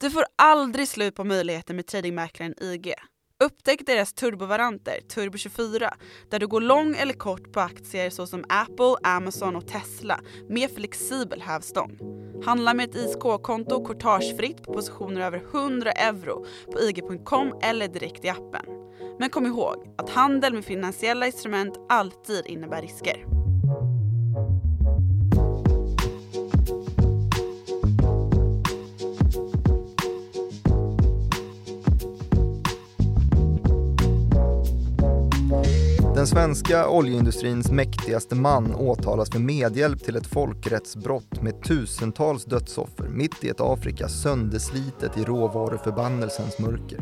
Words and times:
Du 0.00 0.10
får 0.10 0.24
aldrig 0.36 0.88
slut 0.88 1.14
på 1.14 1.24
möjligheten 1.24 1.76
med 1.76 1.86
tradingmäklaren 1.86 2.54
IG. 2.60 2.94
Upptäck 3.44 3.86
deras 3.86 4.12
turbovaranter, 4.12 5.00
Turbo24, 5.14 5.88
där 6.30 6.38
du 6.38 6.46
går 6.46 6.60
lång 6.60 6.96
eller 6.96 7.14
kort 7.14 7.52
på 7.52 7.60
aktier 7.60 8.10
såsom 8.10 8.44
Apple, 8.48 8.96
Amazon 9.02 9.56
och 9.56 9.68
Tesla 9.68 10.20
med 10.48 10.70
flexibel 10.70 11.42
hävstång. 11.42 11.98
Handla 12.44 12.74
med 12.74 12.90
ett 12.90 12.96
ISK-konto 12.96 13.84
courtagefritt 13.86 14.62
på 14.62 14.72
positioner 14.72 15.20
över 15.20 15.38
100 15.38 15.92
euro 15.92 16.46
på 16.72 16.80
IG.com 16.80 17.58
eller 17.62 17.88
direkt 17.88 18.24
i 18.24 18.28
appen. 18.28 18.64
Men 19.18 19.30
kom 19.30 19.46
ihåg 19.46 19.94
att 19.98 20.10
handel 20.10 20.54
med 20.54 20.64
finansiella 20.64 21.26
instrument 21.26 21.78
alltid 21.88 22.46
innebär 22.46 22.82
risker. 22.82 23.45
Den 36.16 36.26
svenska 36.26 36.88
oljeindustrins 36.88 37.70
mäktigaste 37.70 38.34
man 38.34 38.74
åtalas 38.74 39.30
för 39.30 39.38
medhjälp 39.38 40.04
till 40.04 40.16
ett 40.16 40.26
folkrättsbrott 40.26 41.42
med 41.42 41.62
tusentals 41.62 42.44
dödsoffer 42.44 43.08
mitt 43.08 43.44
i 43.44 43.48
ett 43.48 43.60
Afrika 43.60 44.08
sönderslitet 44.08 45.18
i 45.18 45.24
råvaruförbannelsens 45.24 46.58
mörker. 46.58 47.00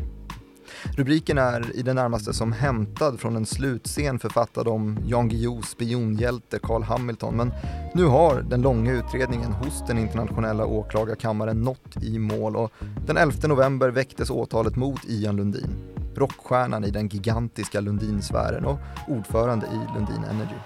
Rubriken 0.97 1.39
är 1.39 1.77
i 1.77 1.83
det 1.83 1.95
närmaste 1.95 2.33
som 2.33 2.53
hämtad 2.53 3.21
från 3.21 3.37
en 3.37 3.47
slutscen 3.47 4.19
författad 4.19 4.69
om 4.69 4.99
Jan 5.07 5.29
Guillous 5.29 5.67
spionhjälte 5.67 6.59
Carl 6.63 6.83
Hamilton 6.83 7.37
men 7.37 7.53
nu 7.95 8.05
har 8.05 8.43
den 8.43 8.63
långa 8.63 8.93
utredningen 8.93 9.53
hos 9.53 9.87
den 9.87 9.99
internationella 9.99 10.67
åklagarkammaren 10.67 11.63
nått 11.63 12.03
i 12.03 12.19
mål 12.19 12.57
och 12.57 12.73
den 13.07 13.17
11 13.17 13.49
november 13.49 13.89
väcktes 13.89 14.31
åtalet 14.31 14.77
mot 14.77 15.01
Ian 15.09 15.37
Lundin 15.37 15.95
rockstjärnan 16.19 16.85
i 16.85 16.91
den 16.91 17.09
gigantiska 17.09 17.81
Lundinsfären 17.81 18.65
och 18.65 18.79
ordförande 19.09 19.67
i 19.67 19.95
Lundin 19.95 20.25
Energy. 20.31 20.57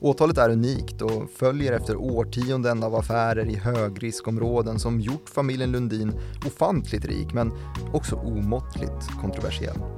Åtalet 0.00 0.38
är 0.38 0.50
unikt 0.50 1.02
och 1.02 1.30
följer 1.30 1.72
efter 1.72 1.96
årtionden 1.96 2.82
av 2.82 2.94
affärer 2.94 3.46
i 3.46 3.56
högriskområden 3.56 4.78
som 4.78 5.00
gjort 5.00 5.28
familjen 5.28 5.72
Lundin 5.72 6.12
ofantligt 6.46 7.04
rik 7.04 7.34
men 7.34 7.52
också 7.92 8.16
omåttligt 8.16 9.08
kontroversiell. 9.20 9.95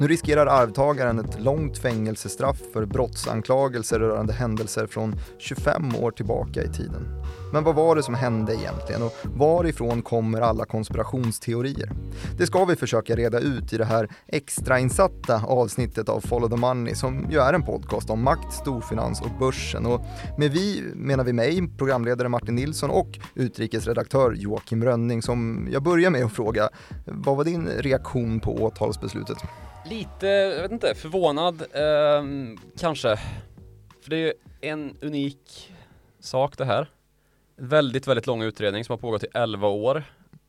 Nu 0.00 0.08
riskerar 0.08 0.46
arvtagaren 0.46 1.18
ett 1.18 1.40
långt 1.40 1.78
fängelsestraff 1.78 2.60
för 2.72 2.86
brottsanklagelser 2.86 3.98
rörande 3.98 4.32
händelser 4.32 4.86
från 4.86 5.16
25 5.38 5.96
år 5.96 6.10
tillbaka 6.10 6.62
i 6.62 6.68
tiden. 6.68 7.22
Men 7.52 7.64
vad 7.64 7.74
var 7.74 7.96
det 7.96 8.02
som 8.02 8.14
hände 8.14 8.54
egentligen 8.54 9.02
och 9.02 9.12
varifrån 9.24 10.02
kommer 10.02 10.40
alla 10.40 10.64
konspirationsteorier? 10.64 11.92
Det 12.38 12.46
ska 12.46 12.64
vi 12.64 12.76
försöka 12.76 13.16
reda 13.16 13.40
ut 13.40 13.72
i 13.72 13.76
det 13.76 13.84
här 13.84 14.08
extrainsatta 14.26 15.42
avsnittet 15.46 16.08
av 16.08 16.20
Follow 16.20 16.50
the 16.50 16.56
Money 16.56 16.94
som 16.94 17.26
ju 17.30 17.38
är 17.38 17.52
en 17.52 17.62
podcast 17.62 18.10
om 18.10 18.22
makt, 18.22 18.52
storfinans 18.52 19.20
och 19.20 19.38
börsen. 19.38 19.86
Och 19.86 20.00
med 20.38 20.50
vi 20.50 20.82
menar 20.94 21.24
vi 21.24 21.32
mig, 21.32 21.68
programledare 21.78 22.28
Martin 22.28 22.54
Nilsson 22.54 22.90
och 22.90 23.18
utrikesredaktör 23.34 24.32
Joakim 24.32 24.84
Rönning 24.84 25.22
som 25.22 25.68
jag 25.72 25.82
börjar 25.82 26.10
med 26.10 26.24
att 26.24 26.32
fråga, 26.32 26.68
vad 27.06 27.36
var 27.36 27.44
din 27.44 27.66
reaktion 27.66 28.40
på 28.40 28.54
åtalsbeslutet? 28.54 29.38
Lite, 29.88 30.26
jag 30.26 30.62
vet 30.62 30.72
inte, 30.72 30.94
förvånad 30.94 31.62
eh, 31.62 32.22
kanske. 32.78 33.16
För 34.02 34.10
det 34.10 34.16
är 34.16 34.20
ju 34.20 34.32
en 34.60 34.96
unik 35.00 35.72
sak 36.20 36.58
det 36.58 36.64
här. 36.64 36.90
Väldigt, 37.56 38.06
väldigt 38.06 38.26
lång 38.26 38.42
utredning 38.42 38.84
som 38.84 38.92
har 38.92 38.98
pågått 38.98 39.24
i 39.24 39.26
11 39.34 39.68
år 39.68 40.04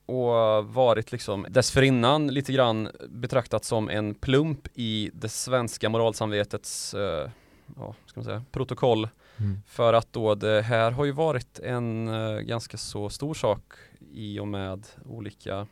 och 0.06 0.66
varit 0.66 1.12
liksom 1.12 1.46
dessförinnan 1.50 2.28
lite 2.28 2.54
grann 2.54 2.90
betraktat 3.10 3.66
som 3.66 3.90
en 3.90 4.16
plump 4.16 4.68
i 4.74 5.12
det 5.14 5.30
svenska 5.30 5.90
moralsamvetets 5.90 6.94
eh, 6.94 7.30
ja, 7.76 7.96
ska 8.06 8.20
man 8.20 8.26
säga, 8.26 8.44
protokoll. 8.52 9.08
Mm. 9.38 9.62
För 9.68 9.94
att 9.94 10.14
då 10.14 10.36
det 10.36 10.62
här 10.62 10.92
har 10.92 11.06
ju 11.06 11.12
varit 11.12 11.60
en 11.60 12.08
eh, 12.08 12.40
ganska 12.40 12.78
så 12.78 13.10
stor 13.10 13.34
sak 13.34 13.64
i 14.12 14.40
och 14.40 14.48
med 14.48 14.88
olika 15.06 15.68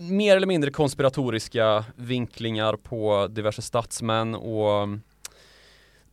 mer 0.00 0.36
eller 0.36 0.46
mindre 0.46 0.70
konspiratoriska 0.70 1.84
vinklingar 1.96 2.76
på 2.76 3.26
diverse 3.30 3.62
statsmän 3.62 4.34
och 4.34 4.82
mm, 4.82 5.02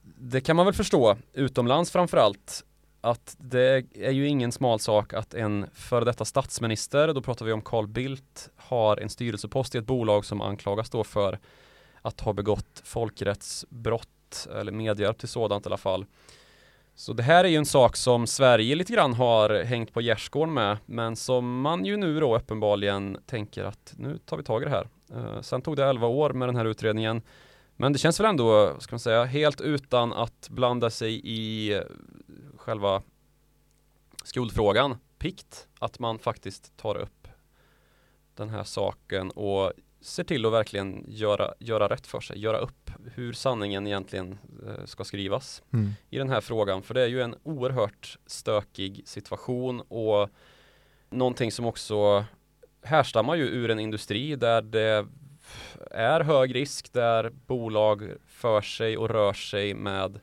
det 0.02 0.42
kan 0.42 0.56
man 0.56 0.66
väl 0.66 0.76
förstå 0.76 1.18
utomlands 1.34 1.92
framförallt 1.92 2.64
att 3.02 3.36
det 3.40 3.86
är 3.94 4.12
ju 4.12 4.28
ingen 4.28 4.52
smal 4.52 4.80
sak 4.80 5.14
att 5.14 5.34
en 5.34 5.66
före 5.74 6.06
detta 6.06 6.26
statsminister, 6.26 7.14
då 7.14 7.22
pratar 7.22 7.46
vi 7.46 7.52
om 7.52 7.62
Carl 7.62 7.88
Bildt, 7.88 8.50
har 8.56 8.98
en 8.98 9.10
styrelsepost 9.10 9.76
i 9.76 9.78
ett 9.78 9.86
bolag 9.86 10.26
som 10.26 10.42
anklagas 10.42 10.90
då 10.90 11.04
för 11.04 11.40
att 12.02 12.22
ha 12.22 12.34
begått 12.34 12.82
folkrättsbrott 12.84 14.48
eller 14.56 14.72
medhjälp 14.72 15.18
till 15.18 15.30
sådant 15.30 15.66
i 15.66 15.70
alla 15.70 15.78
fall. 15.78 16.06
Så 16.96 17.14
det 17.14 17.24
här 17.24 17.44
är 17.44 17.48
ju 17.48 17.56
en 17.56 17.66
sak 17.66 17.96
som 17.96 18.28
Sverige 18.28 18.76
lite 18.76 18.94
grann 18.94 19.14
har 19.14 19.64
hängt 19.64 19.94
på 19.94 20.02
gärdsgården 20.02 20.54
med, 20.54 20.78
men 20.86 21.16
som 21.16 21.62
man 21.62 21.86
ju 21.86 21.98
nu 21.98 22.20
då 22.20 22.36
uppenbarligen 22.36 23.18
tänker 23.26 23.64
att 23.64 23.94
nu 23.98 24.18
tar 24.18 24.38
vi 24.38 24.44
tag 24.44 24.62
i 24.62 24.66
det 24.66 24.72
här. 24.72 24.88
Uh, 25.16 25.42
sen 25.42 25.62
tog 25.62 25.76
det 25.76 25.86
11 25.86 26.08
år 26.08 26.30
med 26.30 26.48
den 26.48 26.56
här 26.56 26.66
utredningen, 26.66 27.22
men 27.76 27.94
det 27.94 28.00
känns 28.00 28.20
väl 28.20 28.26
ändå, 28.26 28.76
ska 28.80 28.94
man 28.94 29.00
säga, 29.00 29.24
helt 29.24 29.62
utan 29.62 30.14
att 30.14 30.50
blanda 30.50 30.90
sig 30.90 31.22
i 31.24 31.74
eh, 31.74 31.82
själva 32.58 33.02
skuldfrågan 34.24 34.98
pikt 35.18 35.68
att 35.80 36.00
man 36.00 36.20
faktiskt 36.20 36.78
tar 36.78 36.98
upp 36.98 37.28
den 38.36 38.50
här 38.50 38.64
saken 38.64 39.32
och 39.32 39.74
ser 40.06 40.24
till 40.24 40.46
att 40.46 40.52
verkligen 40.52 41.06
göra, 41.08 41.54
göra 41.60 41.88
rätt 41.88 42.08
för 42.08 42.20
sig, 42.20 42.40
göra 42.40 42.58
upp 42.58 42.92
hur 43.16 43.34
sanningen 43.34 43.88
egentligen 43.88 44.38
eh, 44.68 44.86
ska 44.86 45.04
skrivas 45.04 45.64
mm. 45.74 45.94
i 46.10 46.18
den 46.18 46.30
här 46.30 46.42
frågan. 46.42 46.84
För 46.84 46.94
det 46.94 47.02
är 47.02 47.08
ju 47.08 47.22
en 47.22 47.36
oerhört 47.44 48.18
stökig 48.26 49.02
situation 49.06 49.82
och 49.82 50.30
någonting 51.10 51.52
som 51.52 51.66
också 51.66 52.26
härstammar 52.84 53.36
ju 53.36 53.44
ur 53.44 53.70
en 53.70 53.80
industri 53.80 54.36
där 54.36 54.62
det 54.62 55.08
är 55.92 56.20
hög 56.22 56.56
risk, 56.56 56.94
där 56.94 57.30
bolag 57.30 58.12
för 58.28 58.62
sig 58.62 58.98
och 58.98 59.10
rör 59.10 59.34
sig 59.34 59.74
med 59.74 60.20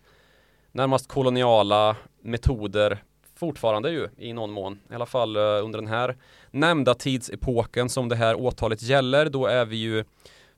närmast 0.72 1.08
koloniala 1.08 1.96
metoder 2.20 3.02
fortfarande 3.42 3.90
ju 3.90 4.08
i 4.16 4.32
någon 4.32 4.50
mån. 4.50 4.78
I 4.90 4.94
alla 4.94 5.06
fall 5.06 5.36
uh, 5.36 5.64
under 5.64 5.78
den 5.78 5.88
här 5.88 6.16
nämnda 6.50 6.94
tidsepoken 6.94 7.88
som 7.88 8.08
det 8.08 8.16
här 8.16 8.34
åtalet 8.34 8.82
gäller. 8.82 9.30
Då 9.30 9.46
är 9.46 9.64
vi 9.64 9.76
ju 9.76 10.04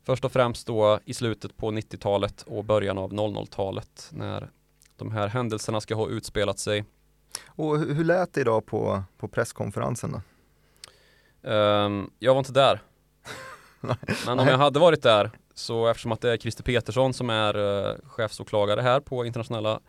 först 0.03 0.25
och 0.25 0.33
främst 0.33 0.67
då 0.67 1.01
i 1.05 1.15
slutet 1.15 1.57
på 1.57 1.71
90-talet 1.71 2.43
och 2.43 2.65
början 2.65 2.99
av 2.99 3.13
00-talet 3.13 4.11
när 4.13 4.51
de 4.97 5.13
här 5.13 5.29
händelserna 5.29 5.81
ska 5.81 5.95
ha 5.95 6.09
utspelat 6.09 6.59
sig. 6.59 6.85
Och 7.47 7.79
hur 7.79 8.05
lät 8.05 8.33
det 8.33 8.41
idag 8.41 8.67
på, 8.67 9.03
på 9.19 9.29
presskonferensen 9.29 10.13
då? 10.13 10.21
Um, 11.51 12.11
jag 12.19 12.35
var 12.35 12.39
inte 12.39 12.53
där. 12.53 12.83
Men 14.27 14.39
om 14.39 14.47
jag 14.47 14.59
hade 14.59 14.79
varit 14.79 15.03
där 15.03 15.31
så 15.55 15.87
eftersom 15.87 16.13
att 16.13 16.21
det 16.21 16.33
är 16.33 16.37
Christer 16.37 16.65
Petersson 16.65 17.15
som 17.15 17.31
är 17.31 17.57
uh, 17.57 17.97
chefsåklagare 18.05 18.81
här 18.81 19.01
på 19.01 19.25
internationella 19.27 19.81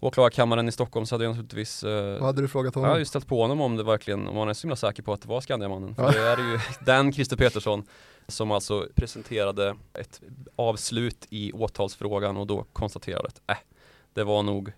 åklagarkammaren 0.00 0.68
i 0.68 0.72
Stockholm 0.72 1.06
så 1.06 1.14
hade 1.14 1.24
jag 1.24 1.30
naturligtvis 1.30 1.84
eh, 1.84 2.12
Vad 2.12 2.22
hade 2.22 2.42
du 2.42 2.48
frågat 2.48 2.74
honom? 2.74 2.84
Jag 2.84 2.90
hade 2.90 3.00
ju 3.00 3.04
ställt 3.04 3.26
på 3.26 3.42
honom 3.42 3.60
om 3.60 3.76
det 3.76 3.84
verkligen, 3.84 4.28
om 4.28 4.36
han 4.36 4.48
är 4.48 4.54
så 4.54 4.62
himla 4.62 4.76
säker 4.76 5.02
på 5.02 5.12
att 5.12 5.22
det 5.22 5.28
var 5.28 5.40
Skandiamannen. 5.40 5.94
För 5.94 6.12
det 6.12 6.18
är 6.18 6.38
ju 6.38 6.58
den 6.80 7.12
Christer 7.12 7.36
Petersson 7.36 7.84
som 8.28 8.50
alltså 8.50 8.88
presenterade 8.94 9.76
ett 9.94 10.20
avslut 10.56 11.26
i 11.30 11.52
åtalsfrågan 11.52 12.36
och 12.36 12.46
då 12.46 12.64
konstaterade 12.72 13.28
att 13.28 13.40
äh, 13.46 13.56
det 14.14 14.24
var 14.24 14.42
nog 14.42 14.72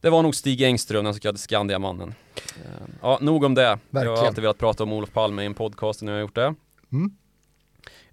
det 0.00 0.10
var 0.10 0.22
nog 0.22 0.34
Stig 0.34 0.62
Engström, 0.62 1.04
den 1.04 1.14
så 1.14 1.20
kallade 1.20 1.38
Skandiamannen. 1.38 2.14
Eh, 2.36 2.86
ja, 3.02 3.18
nog 3.20 3.44
om 3.44 3.54
det. 3.54 3.78
Verkligen. 3.90 4.14
Jag 4.14 4.16
har 4.16 4.26
alltid 4.26 4.42
velat 4.42 4.58
prata 4.58 4.82
om 4.82 4.92
Olof 4.92 5.12
Palme 5.12 5.42
i 5.42 5.46
en 5.46 5.54
podcast 5.54 6.02
när 6.02 6.12
jag 6.12 6.16
har 6.16 6.20
gjort 6.20 6.34
det. 6.34 6.54
Mm. 6.92 7.16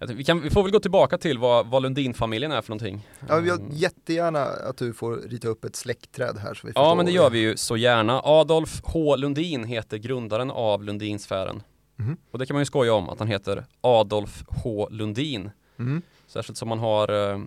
Vi, 0.06 0.24
kan, 0.24 0.40
vi 0.40 0.50
får 0.50 0.62
väl 0.62 0.72
gå 0.72 0.80
tillbaka 0.80 1.18
till 1.18 1.38
vad, 1.38 1.66
vad 1.66 1.82
Lundin-familjen 1.82 2.52
är 2.52 2.62
för 2.62 2.70
någonting. 2.70 3.08
Ja, 3.28 3.36
vi 3.36 3.42
vill 3.42 3.50
mm. 3.50 3.68
jättegärna 3.72 4.42
att 4.44 4.76
du 4.76 4.92
får 4.92 5.16
rita 5.16 5.48
upp 5.48 5.64
ett 5.64 5.76
släktträd 5.76 6.38
här 6.38 6.54
så 6.54 6.66
vi 6.66 6.72
Ja, 6.76 6.94
men 6.94 7.06
det 7.06 7.12
gör 7.12 7.30
vi 7.30 7.38
ju 7.38 7.56
så 7.56 7.76
gärna. 7.76 8.20
Adolf 8.24 8.80
H 8.84 9.16
Lundin 9.16 9.64
heter 9.64 9.98
grundaren 9.98 10.50
av 10.50 10.84
Lundinsfären. 10.84 11.62
Mm. 11.98 12.16
Och 12.30 12.38
det 12.38 12.46
kan 12.46 12.54
man 12.54 12.60
ju 12.60 12.66
skoja 12.66 12.94
om, 12.94 13.08
att 13.08 13.18
han 13.18 13.28
heter 13.28 13.64
Adolf 13.80 14.44
H 14.48 14.88
Lundin. 14.90 15.50
Mm. 15.78 16.02
Särskilt 16.26 16.58
som 16.58 16.68
man 16.68 16.78
har 16.78 17.32
eh, 17.32 17.40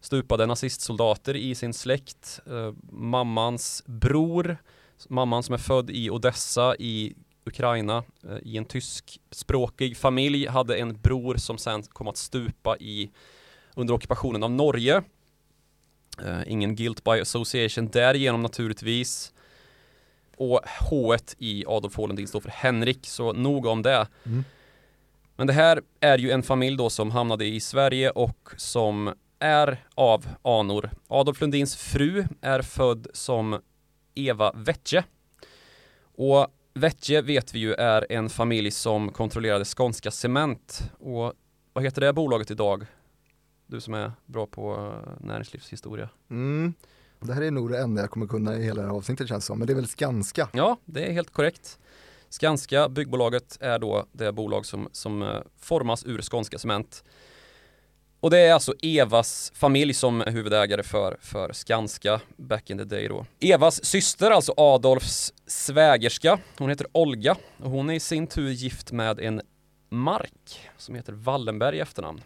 stupade 0.00 0.46
nazistsoldater 0.46 1.36
i 1.36 1.54
sin 1.54 1.72
släkt. 1.74 2.40
Eh, 2.46 2.74
mammans 2.90 3.82
bror, 3.86 4.56
mamman 5.08 5.42
som 5.42 5.52
är 5.52 5.58
född 5.58 5.90
i 5.90 6.10
Odessa 6.10 6.76
i 6.76 7.14
Ukraina 7.46 8.04
eh, 8.28 8.38
i 8.42 8.56
en 8.56 8.64
tyskspråkig 8.64 9.96
familj, 9.96 10.46
hade 10.46 10.76
en 10.76 11.00
bror 11.00 11.36
som 11.36 11.58
sen 11.58 11.82
kom 11.82 12.08
att 12.08 12.16
stupa 12.16 12.76
i 12.76 13.10
under 13.74 13.94
ockupationen 13.94 14.42
av 14.42 14.50
Norge. 14.50 15.02
Uh, 16.22 16.42
ingen 16.46 16.76
guilt 16.76 17.04
by 17.04 17.20
association 17.20 17.88
därigenom 17.88 18.42
naturligtvis. 18.42 19.32
Och 20.36 20.60
H 20.80 21.16
i 21.38 21.64
Adolf 21.66 21.96
H 21.96 22.06
Lundin 22.06 22.28
står 22.28 22.40
för 22.40 22.50
Henrik, 22.50 23.06
så 23.06 23.32
nog 23.32 23.66
om 23.66 23.82
det. 23.82 24.06
Mm. 24.26 24.44
Men 25.36 25.46
det 25.46 25.52
här 25.52 25.82
är 26.00 26.18
ju 26.18 26.30
en 26.30 26.42
familj 26.42 26.76
då 26.76 26.90
som 26.90 27.10
hamnade 27.10 27.44
i 27.44 27.60
Sverige 27.60 28.10
och 28.10 28.50
som 28.56 29.14
är 29.38 29.84
av 29.94 30.28
anor. 30.42 30.90
Adolf 31.08 31.40
Lundins 31.40 31.76
fru 31.76 32.24
är 32.40 32.62
född 32.62 33.06
som 33.12 33.60
Eva 34.14 34.52
Wetje. 34.54 35.04
Och 36.16 36.48
Wetje 36.76 37.22
vet 37.22 37.54
vi 37.54 37.58
ju 37.58 37.74
är 37.74 38.06
en 38.12 38.28
familj 38.28 38.70
som 38.70 39.12
kontrollerade 39.12 39.64
Skånska 39.64 40.10
Cement. 40.10 40.90
Och 40.98 41.32
vad 41.72 41.84
heter 41.84 42.00
det 42.00 42.12
bolaget 42.12 42.50
idag? 42.50 42.86
Du 43.66 43.80
som 43.80 43.94
är 43.94 44.12
bra 44.26 44.46
på 44.46 44.74
eh, 44.74 45.26
näringslivshistoria. 45.26 46.08
Mm. 46.30 46.74
Det 47.20 47.32
här 47.32 47.42
är 47.42 47.50
nog 47.50 47.70
det 47.70 47.78
enda 47.78 48.02
jag 48.02 48.10
kommer 48.10 48.26
kunna 48.26 48.56
i 48.56 48.62
hela 48.62 48.82
det 48.82 48.88
här 48.88 48.94
avsnittet 48.94 49.28
känns 49.28 49.44
som, 49.44 49.58
men 49.58 49.66
det 49.66 49.72
är 49.72 49.74
väl 49.74 49.86
Skanska? 49.86 50.48
Ja, 50.52 50.76
det 50.84 51.06
är 51.08 51.12
helt 51.12 51.32
korrekt. 51.32 51.78
Skanska, 52.28 52.88
byggbolaget, 52.88 53.58
är 53.60 53.78
då 53.78 54.06
det 54.12 54.32
bolag 54.32 54.66
som, 54.66 54.88
som 54.92 55.22
eh, 55.22 55.28
formas 55.58 56.06
ur 56.06 56.22
Skånska 56.22 56.58
Cement. 56.58 57.04
Och 58.26 58.30
det 58.30 58.38
är 58.38 58.52
alltså 58.52 58.74
Evas 58.82 59.52
familj 59.54 59.94
som 59.94 60.20
är 60.20 60.30
huvudägare 60.30 60.82
för, 60.82 61.16
för 61.20 61.52
Skanska 61.52 62.20
back 62.36 62.70
in 62.70 62.78
the 62.78 62.84
day 62.84 63.08
då. 63.08 63.26
Evas 63.40 63.84
syster, 63.84 64.30
alltså 64.30 64.54
Adolfs 64.56 65.34
svägerska, 65.46 66.38
hon 66.58 66.70
heter 66.70 66.86
Olga 66.92 67.36
och 67.58 67.70
hon 67.70 67.90
är 67.90 67.94
i 67.94 68.00
sin 68.00 68.26
tur 68.26 68.50
gift 68.50 68.92
med 68.92 69.20
en 69.20 69.42
Mark 69.88 70.60
som 70.76 70.94
heter 70.94 71.12
Wallenberg 71.12 71.76
i 71.76 71.80
efternamn. 71.80 72.20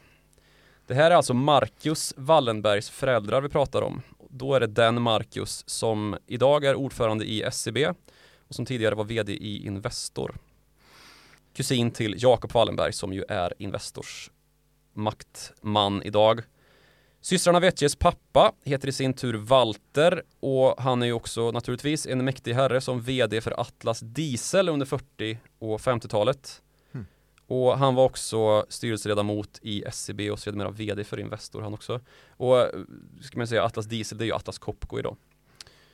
Det 0.86 0.94
här 0.94 1.10
är 1.10 1.14
alltså 1.14 1.34
Marcus 1.34 2.14
Wallenbergs 2.16 2.90
föräldrar 2.90 3.40
vi 3.40 3.48
pratar 3.48 3.82
om. 3.82 4.02
Då 4.28 4.54
är 4.54 4.60
det 4.60 4.66
den 4.66 5.02
Marcus 5.02 5.64
som 5.66 6.16
idag 6.26 6.64
är 6.64 6.74
ordförande 6.74 7.24
i 7.24 7.42
SCB 7.42 7.88
och 8.48 8.54
som 8.54 8.66
tidigare 8.66 8.94
var 8.94 9.04
vd 9.04 9.32
i 9.32 9.66
Investor. 9.66 10.36
Kusin 11.54 11.90
till 11.90 12.14
Jakob 12.18 12.52
Wallenberg 12.52 12.92
som 12.92 13.12
ju 13.12 13.24
är 13.28 13.54
Investors 13.58 14.30
maktman 15.00 16.02
idag. 16.02 16.42
Systrarna 17.20 17.60
Wetjes 17.60 17.96
pappa 17.96 18.52
heter 18.64 18.88
i 18.88 18.92
sin 18.92 19.14
tur 19.14 19.34
Walter 19.34 20.22
och 20.40 20.74
han 20.78 21.02
är 21.02 21.06
ju 21.06 21.12
också 21.12 21.50
naturligtvis 21.50 22.06
en 22.06 22.24
mäktig 22.24 22.54
herre 22.54 22.80
som 22.80 23.00
vd 23.00 23.40
för 23.40 23.60
Atlas 23.60 24.00
Diesel 24.00 24.68
under 24.68 24.86
40 24.86 25.38
och 25.58 25.80
50-talet. 25.80 26.62
Mm. 26.92 27.06
Och 27.46 27.78
han 27.78 27.94
var 27.94 28.04
också 28.04 28.66
styrelseledamot 28.68 29.58
i 29.62 29.84
SCB 29.84 30.30
och 30.30 30.38
sedermera 30.38 30.70
vd 30.70 31.04
för 31.04 31.20
Investor 31.20 31.62
han 31.62 31.74
också. 31.74 32.00
Och 32.28 32.66
ska 33.22 33.38
man 33.38 33.46
säga 33.46 33.64
Atlas 33.64 33.86
Diesel, 33.86 34.18
det 34.18 34.24
är 34.24 34.26
ju 34.26 34.32
Atlas 34.32 34.58
Copco 34.58 34.98
idag. 34.98 35.16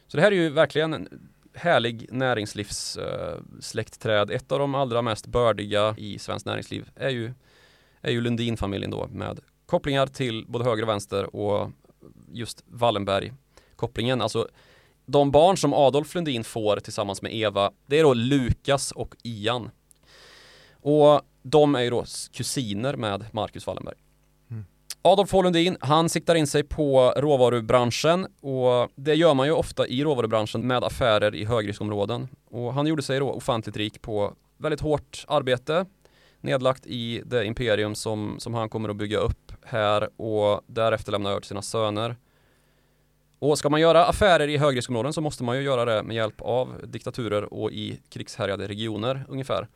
Så 0.06 0.16
det 0.16 0.22
här 0.22 0.32
är 0.32 0.36
ju 0.36 0.50
verkligen 0.50 0.94
en 0.94 1.28
härlig 1.54 2.08
näringslivssläktträd. 2.12 4.30
Ett 4.30 4.52
av 4.52 4.58
de 4.58 4.74
allra 4.74 5.02
mest 5.02 5.26
bördiga 5.26 5.94
i 5.98 6.18
svenskt 6.18 6.46
näringsliv 6.46 6.90
är 6.94 7.10
ju 7.10 7.32
är 8.00 8.10
ju 8.10 8.20
Lundin-familjen 8.20 8.90
då 8.90 9.08
med 9.10 9.40
kopplingar 9.66 10.06
till 10.06 10.44
både 10.48 10.64
höger 10.64 10.82
och 10.82 10.88
vänster 10.88 11.36
och 11.36 11.70
just 12.32 12.64
Wallenberg-kopplingen. 12.66 14.22
Alltså 14.22 14.48
de 15.06 15.30
barn 15.30 15.56
som 15.56 15.74
Adolf 15.74 16.14
Lundin 16.14 16.44
får 16.44 16.76
tillsammans 16.76 17.22
med 17.22 17.34
Eva, 17.34 17.70
det 17.86 17.98
är 17.98 18.02
då 18.02 18.14
Lukas 18.14 18.92
och 18.92 19.16
Ian. 19.22 19.70
Och 20.72 21.20
de 21.42 21.74
är 21.74 21.80
ju 21.80 21.90
då 21.90 22.04
kusiner 22.32 22.96
med 22.96 23.24
Marcus 23.32 23.66
Wallenberg. 23.66 23.96
Mm. 24.50 24.64
Adolf 25.02 25.32
H 25.32 25.42
Lundin, 25.42 25.76
han 25.80 26.08
siktar 26.08 26.34
in 26.34 26.46
sig 26.46 26.62
på 26.64 27.12
råvarubranschen 27.16 28.26
och 28.40 28.88
det 28.94 29.14
gör 29.14 29.34
man 29.34 29.46
ju 29.46 29.52
ofta 29.52 29.86
i 29.86 30.04
råvarubranschen 30.04 30.66
med 30.66 30.84
affärer 30.84 31.34
i 31.34 31.44
högriskområden. 31.44 32.28
Och 32.50 32.74
han 32.74 32.86
gjorde 32.86 33.02
sig 33.02 33.18
då 33.18 33.30
ofantligt 33.30 33.76
rik 33.76 34.02
på 34.02 34.34
väldigt 34.56 34.80
hårt 34.80 35.24
arbete, 35.28 35.86
nedlagt 36.46 36.86
i 36.86 37.22
det 37.24 37.44
imperium 37.44 37.94
som, 37.94 38.36
som 38.38 38.54
han 38.54 38.68
kommer 38.68 38.88
att 38.88 38.96
bygga 38.96 39.18
upp 39.18 39.52
här 39.64 40.20
och 40.20 40.60
därefter 40.66 41.12
lämna 41.12 41.30
över 41.30 41.40
till 41.40 41.48
sina 41.48 41.62
söner. 41.62 42.16
Och 43.38 43.58
ska 43.58 43.70
man 43.70 43.80
göra 43.80 44.04
affärer 44.04 44.48
i 44.48 44.56
högriskområden 44.56 45.12
så 45.12 45.20
måste 45.20 45.44
man 45.44 45.56
ju 45.56 45.62
göra 45.62 45.84
det 45.84 46.02
med 46.02 46.16
hjälp 46.16 46.40
av 46.40 46.80
diktaturer 46.84 47.54
och 47.54 47.72
i 47.72 48.00
krigshärjade 48.08 48.68
regioner 48.68 49.24
ungefär. 49.28 49.68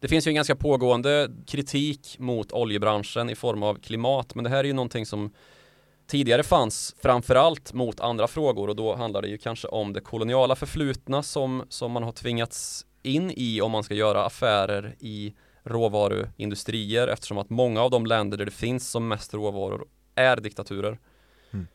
Det 0.00 0.08
finns 0.08 0.26
ju 0.26 0.28
en 0.28 0.34
ganska 0.34 0.56
pågående 0.56 1.30
kritik 1.46 2.16
mot 2.18 2.52
oljebranschen 2.52 3.30
i 3.30 3.34
form 3.34 3.62
av 3.62 3.74
klimat, 3.74 4.34
men 4.34 4.44
det 4.44 4.50
här 4.50 4.58
är 4.58 4.64
ju 4.64 4.72
någonting 4.72 5.06
som 5.06 5.30
tidigare 6.06 6.42
fanns 6.42 6.96
framförallt 7.02 7.72
mot 7.72 8.00
andra 8.00 8.28
frågor 8.28 8.68
och 8.68 8.76
då 8.76 8.94
handlar 8.94 9.22
det 9.22 9.28
ju 9.28 9.38
kanske 9.38 9.68
om 9.68 9.92
det 9.92 10.00
koloniala 10.00 10.56
förflutna 10.56 11.22
som, 11.22 11.64
som 11.68 11.92
man 11.92 12.02
har 12.02 12.12
tvingats 12.12 12.86
in 13.02 13.32
i 13.36 13.60
om 13.60 13.70
man 13.70 13.84
ska 13.84 13.94
göra 13.94 14.24
affärer 14.24 14.96
i 15.00 15.34
råvaruindustrier 15.68 17.08
eftersom 17.08 17.38
att 17.38 17.50
många 17.50 17.82
av 17.82 17.90
de 17.90 18.06
länder 18.06 18.38
där 18.38 18.44
det 18.44 18.50
finns 18.50 18.90
som 18.90 19.08
mest 19.08 19.34
råvaror 19.34 19.84
är 20.14 20.36
diktaturer. 20.36 20.98
Mm. 21.50 21.66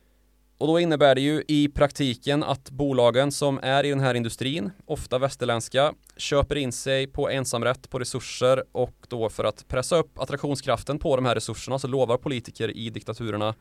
Och 0.57 0.68
då 0.68 0.80
innebär 0.80 1.16
det 1.16 1.22
ju 1.22 1.44
i 1.48 1.69
praktiken 1.69 2.44
att 2.44 2.69
bolagen 2.69 3.31
som 3.31 3.60
är 3.63 3.84
i 3.84 3.90
den 3.90 4.00
här 4.00 4.13
industrin, 4.13 4.72
ofta 4.86 5.19
västerländska, 5.19 5.94
köper 6.18 6.56
in 6.56 6.72
sig 6.72 7.07
på 7.07 7.30
ensamrätt 7.30 7.90
på 7.90 8.00
resurser 8.00 8.63
och 8.72 8.95
då 9.07 9.30
för 9.30 9.44
att 9.44 9.68
pressa 9.68 9.98
upp 9.98 10.19
attraktionskraften 10.19 11.00
på 11.00 11.16
de 11.16 11.25
här 11.25 11.36
resurserna 11.36 11.80
så 11.80 11.88
lovar 11.88 12.18
politiker 12.18 12.78
i 12.78 12.89
diktaturerna 12.89 13.56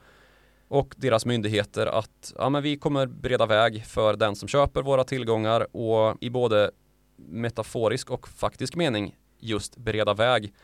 och 0.69 0.94
deras 0.96 1.26
myndigheter 1.26 1.87
att 1.87 2.35
ja, 2.38 2.49
men 2.49 2.62
vi 2.62 2.76
kommer 2.76 3.06
bereda 3.06 3.46
väg 3.46 3.87
för 3.87 4.17
den 4.17 4.37
som 4.37 4.49
köper 4.49 4.82
våra 4.82 5.05
tillgångar 5.05 5.76
och 5.76 6.17
i 6.20 6.31
både 6.31 6.70
metaforisk 7.17 8.11
och 8.11 8.28
faktisk 8.28 8.76
mening 8.76 9.17
just 9.43 9.77
bereda 9.77 10.15
väg. 10.15 10.55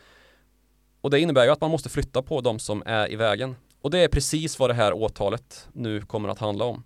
Och 1.01 1.11
det 1.11 1.21
innebär 1.21 1.45
ju 1.45 1.51
att 1.51 1.61
man 1.61 1.71
måste 1.71 1.89
flytta 1.89 2.23
på 2.23 2.41
de 2.41 2.59
som 2.59 2.83
är 2.87 3.13
i 3.13 3.17
vägen. 3.17 3.57
Och 3.81 3.91
det 3.91 3.99
är 3.99 4.09
precis 4.09 4.59
vad 4.59 4.71
det 4.71 4.75
här 4.75 4.93
åtalet 4.93 5.69
nu 5.73 6.01
kommer 6.01 6.29
att 6.29 6.39
handla 6.39 6.65
om. 6.65 6.85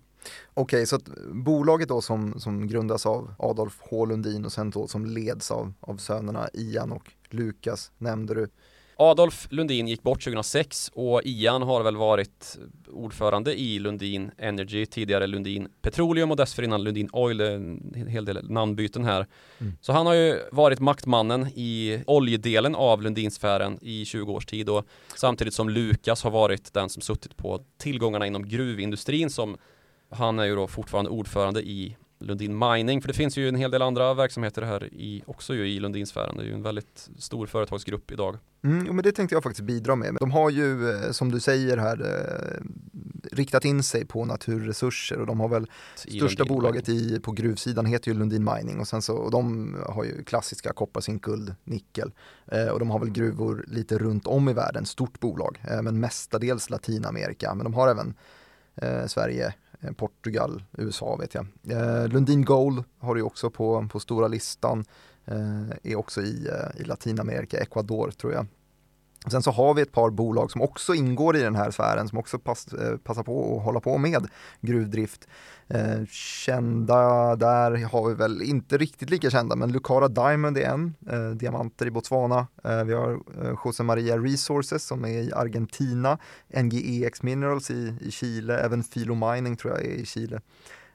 Okej, 0.53 0.85
så 0.85 0.95
att 0.95 1.09
bolaget 1.31 1.89
då 1.89 2.01
som, 2.01 2.39
som 2.39 2.67
grundas 2.67 3.05
av 3.05 3.33
Adolf 3.39 3.81
H 3.89 4.05
Lundin 4.05 4.45
och 4.45 4.51
sen 4.51 4.69
då 4.69 4.87
som 4.87 5.05
leds 5.05 5.51
av, 5.51 5.73
av 5.79 5.97
sönerna 5.97 6.49
Ian 6.53 6.91
och 6.91 7.11
Lukas 7.29 7.91
nämnde 7.97 8.33
du. 8.33 8.49
Adolf 8.97 9.47
Lundin 9.49 9.87
gick 9.87 10.03
bort 10.03 10.23
2006 10.23 10.91
och 10.93 11.21
Ian 11.25 11.61
har 11.61 11.83
väl 11.83 11.95
varit 11.95 12.57
ordförande 12.91 13.59
i 13.59 13.79
Lundin 13.79 14.31
Energy, 14.37 14.85
tidigare 14.85 15.27
Lundin 15.27 15.67
Petroleum 15.81 16.31
och 16.31 16.37
dessförinnan 16.37 16.83
Lundin 16.83 17.09
Oil, 17.13 17.41
en 17.41 18.07
hel 18.07 18.25
del 18.25 18.49
namnbyten 18.49 19.05
här. 19.05 19.27
Mm. 19.59 19.73
Så 19.81 19.93
han 19.93 20.05
har 20.05 20.13
ju 20.13 20.39
varit 20.51 20.79
maktmannen 20.79 21.47
i 21.47 22.03
oljedelen 22.07 22.75
av 22.75 23.01
Lundinsfären 23.01 23.79
i 23.81 24.05
20 24.05 24.33
års 24.33 24.45
tid 24.45 24.69
och 24.69 24.85
samtidigt 25.15 25.53
som 25.53 25.69
Lukas 25.69 26.23
har 26.23 26.31
varit 26.31 26.73
den 26.73 26.89
som 26.89 27.01
suttit 27.01 27.37
på 27.37 27.59
tillgångarna 27.77 28.27
inom 28.27 28.49
gruvindustrin 28.49 29.29
som 29.29 29.57
han 30.09 30.39
är 30.39 30.45
ju 30.45 30.55
då 30.55 30.67
fortfarande 30.67 31.09
ordförande 31.09 31.61
i 31.61 31.97
Lundin 32.23 32.57
Mining, 32.57 33.01
för 33.01 33.07
det 33.07 33.13
finns 33.13 33.37
ju 33.37 33.47
en 33.47 33.55
hel 33.55 33.71
del 33.71 33.81
andra 33.81 34.13
verksamheter 34.13 34.61
här 34.61 34.93
i, 34.93 35.23
också 35.25 35.53
ju 35.53 35.67
i 35.67 35.79
Lundinsfären. 35.79 36.37
Det 36.37 36.43
är 36.43 36.45
ju 36.45 36.53
en 36.53 36.63
väldigt 36.63 37.09
stor 37.17 37.47
företagsgrupp 37.47 38.11
idag. 38.11 38.37
Mm, 38.63 38.85
jo, 38.87 38.93
men 38.93 39.03
det 39.03 39.11
tänkte 39.11 39.35
jag 39.35 39.43
faktiskt 39.43 39.65
bidra 39.65 39.95
med. 39.95 40.17
De 40.19 40.31
har 40.31 40.49
ju, 40.49 40.89
eh, 40.89 41.11
som 41.11 41.31
du 41.31 41.39
säger 41.39 41.77
här, 41.77 42.01
eh, 42.01 42.63
riktat 43.31 43.65
in 43.65 43.83
sig 43.83 44.05
på 44.05 44.25
naturresurser 44.25 45.19
och 45.19 45.27
de 45.27 45.39
har 45.39 45.49
väl 45.49 45.67
I 46.05 46.17
största 46.17 46.43
Lundin 46.43 46.55
bolaget 46.55 46.89
i, 46.89 47.19
på 47.19 47.31
gruvsidan 47.31 47.85
heter 47.85 48.11
ju 48.11 48.17
Lundin 48.17 48.49
Mining 48.55 48.79
och 48.79 48.87
sen 48.87 49.01
så, 49.01 49.15
och 49.15 49.31
de 49.31 49.75
har 49.89 50.03
ju 50.03 50.23
klassiska 50.23 50.73
koppar, 50.73 51.01
zink, 51.01 51.23
guld, 51.23 51.55
nickel 51.63 52.11
eh, 52.45 52.67
och 52.67 52.79
de 52.79 52.89
har 52.89 52.99
väl 52.99 53.09
gruvor 53.09 53.65
lite 53.67 53.97
runt 53.97 54.27
om 54.27 54.49
i 54.49 54.53
världen, 54.53 54.85
stort 54.85 55.19
bolag, 55.19 55.61
eh, 55.69 55.81
men 55.81 55.99
mestadels 55.99 56.69
Latinamerika, 56.69 57.53
men 57.53 57.63
de 57.63 57.73
har 57.73 57.87
även 57.87 58.13
eh, 58.75 59.05
Sverige, 59.05 59.53
Eh, 59.83 59.91
Portugal, 59.91 60.63
USA 60.77 61.15
vet 61.15 61.33
jag. 61.33 61.45
Eh, 61.69 62.07
Lundin 62.07 62.45
Gold 62.45 62.83
har 62.99 63.15
du 63.15 63.21
också 63.21 63.49
på, 63.49 63.87
på 63.91 63.99
stora 63.99 64.27
listan, 64.27 64.85
eh, 65.25 65.69
är 65.83 65.95
också 65.95 66.21
i, 66.21 66.47
eh, 66.47 66.81
i 66.81 66.83
Latinamerika, 66.83 67.57
Ecuador 67.57 68.11
tror 68.11 68.33
jag. 68.33 68.45
Sen 69.31 69.43
så 69.43 69.51
har 69.51 69.73
vi 69.73 69.81
ett 69.81 69.91
par 69.91 70.09
bolag 70.09 70.51
som 70.51 70.61
också 70.61 70.93
ingår 70.93 71.35
i 71.35 71.41
den 71.41 71.55
här 71.55 71.71
sfären 71.71 72.07
som 72.07 72.17
också 72.17 72.39
pass, 72.39 72.67
eh, 72.73 72.97
passar 72.97 73.23
på 73.23 73.57
att 73.57 73.63
hålla 73.63 73.79
på 73.79 73.97
med 73.97 74.27
gruvdrift. 74.61 75.27
Eh, 75.67 76.05
kända 76.09 77.35
där 77.35 77.85
har 77.91 78.09
vi 78.09 78.15
väl 78.15 78.41
inte 78.41 78.77
riktigt 78.77 79.09
lika 79.09 79.29
kända 79.29 79.55
men 79.55 79.71
Lucara 79.71 80.07
Diamond 80.07 80.57
är 80.57 80.69
en, 80.69 80.95
eh, 81.09 81.29
diamanter 81.29 81.85
i 81.85 81.91
Botswana. 81.91 82.47
Eh, 82.63 82.83
vi 82.83 82.93
har 82.93 83.11
eh, 83.11 83.55
José 83.65 83.83
Maria 83.83 84.17
Resources 84.17 84.83
som 84.83 85.05
är 85.05 85.21
i 85.21 85.33
Argentina, 85.33 86.17
NGEX 86.63 87.23
Minerals 87.23 87.71
i, 87.71 87.95
i 88.01 88.11
Chile, 88.11 88.59
även 88.59 88.83
Filo 88.83 89.15
Mining 89.15 89.55
tror 89.55 89.73
jag 89.73 89.85
är 89.85 89.95
i 89.95 90.05
Chile. 90.05 90.41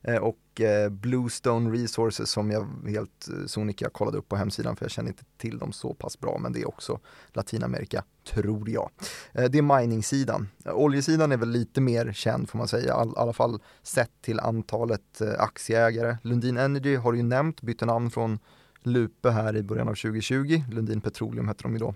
Eh, 0.08 0.16
och 0.16 0.60
eh, 0.60 0.88
Bluestone 0.90 1.70
Resources 1.70 2.30
som 2.30 2.50
jag 2.50 2.66
helt 2.86 3.28
eh, 3.28 3.46
sonika 3.46 3.90
kollade 3.90 4.18
upp 4.18 4.28
på 4.28 4.36
hemsidan 4.36 4.76
för 4.76 4.84
jag 4.84 4.90
känner 4.90 5.08
inte 5.08 5.24
till 5.36 5.58
dem 5.58 5.72
så 5.72 5.94
pass 5.94 6.20
bra 6.20 6.38
men 6.38 6.52
det 6.52 6.60
är 6.60 6.68
också 6.68 6.98
Latinamerika, 7.32 8.04
tror 8.24 8.70
jag. 8.70 8.90
Det 9.32 9.58
är 9.58 9.80
mining-sidan. 9.80 10.48
Oljesidan 10.64 11.32
är 11.32 11.36
väl 11.36 11.50
lite 11.50 11.80
mer 11.80 12.12
känd 12.12 12.50
får 12.50 12.58
man 12.58 12.68
säga, 12.68 12.86
i 12.86 12.90
all, 12.90 13.16
alla 13.16 13.32
fall 13.32 13.60
sett 13.82 14.10
till 14.22 14.40
antalet 14.40 15.22
aktieägare. 15.38 16.16
Lundin 16.22 16.56
Energy 16.56 16.96
har 16.96 17.12
du 17.12 17.18
ju 17.18 17.24
nämnt, 17.24 17.60
bytte 17.60 17.86
namn 17.86 18.10
från 18.10 18.38
Lupe 18.82 19.30
här 19.30 19.56
i 19.56 19.62
början 19.62 19.88
av 19.88 19.94
2020. 19.94 20.62
Lundin 20.70 21.00
Petroleum 21.00 21.48
hette 21.48 21.62
de 21.62 21.72
ju 21.72 21.78
då. 21.78 21.94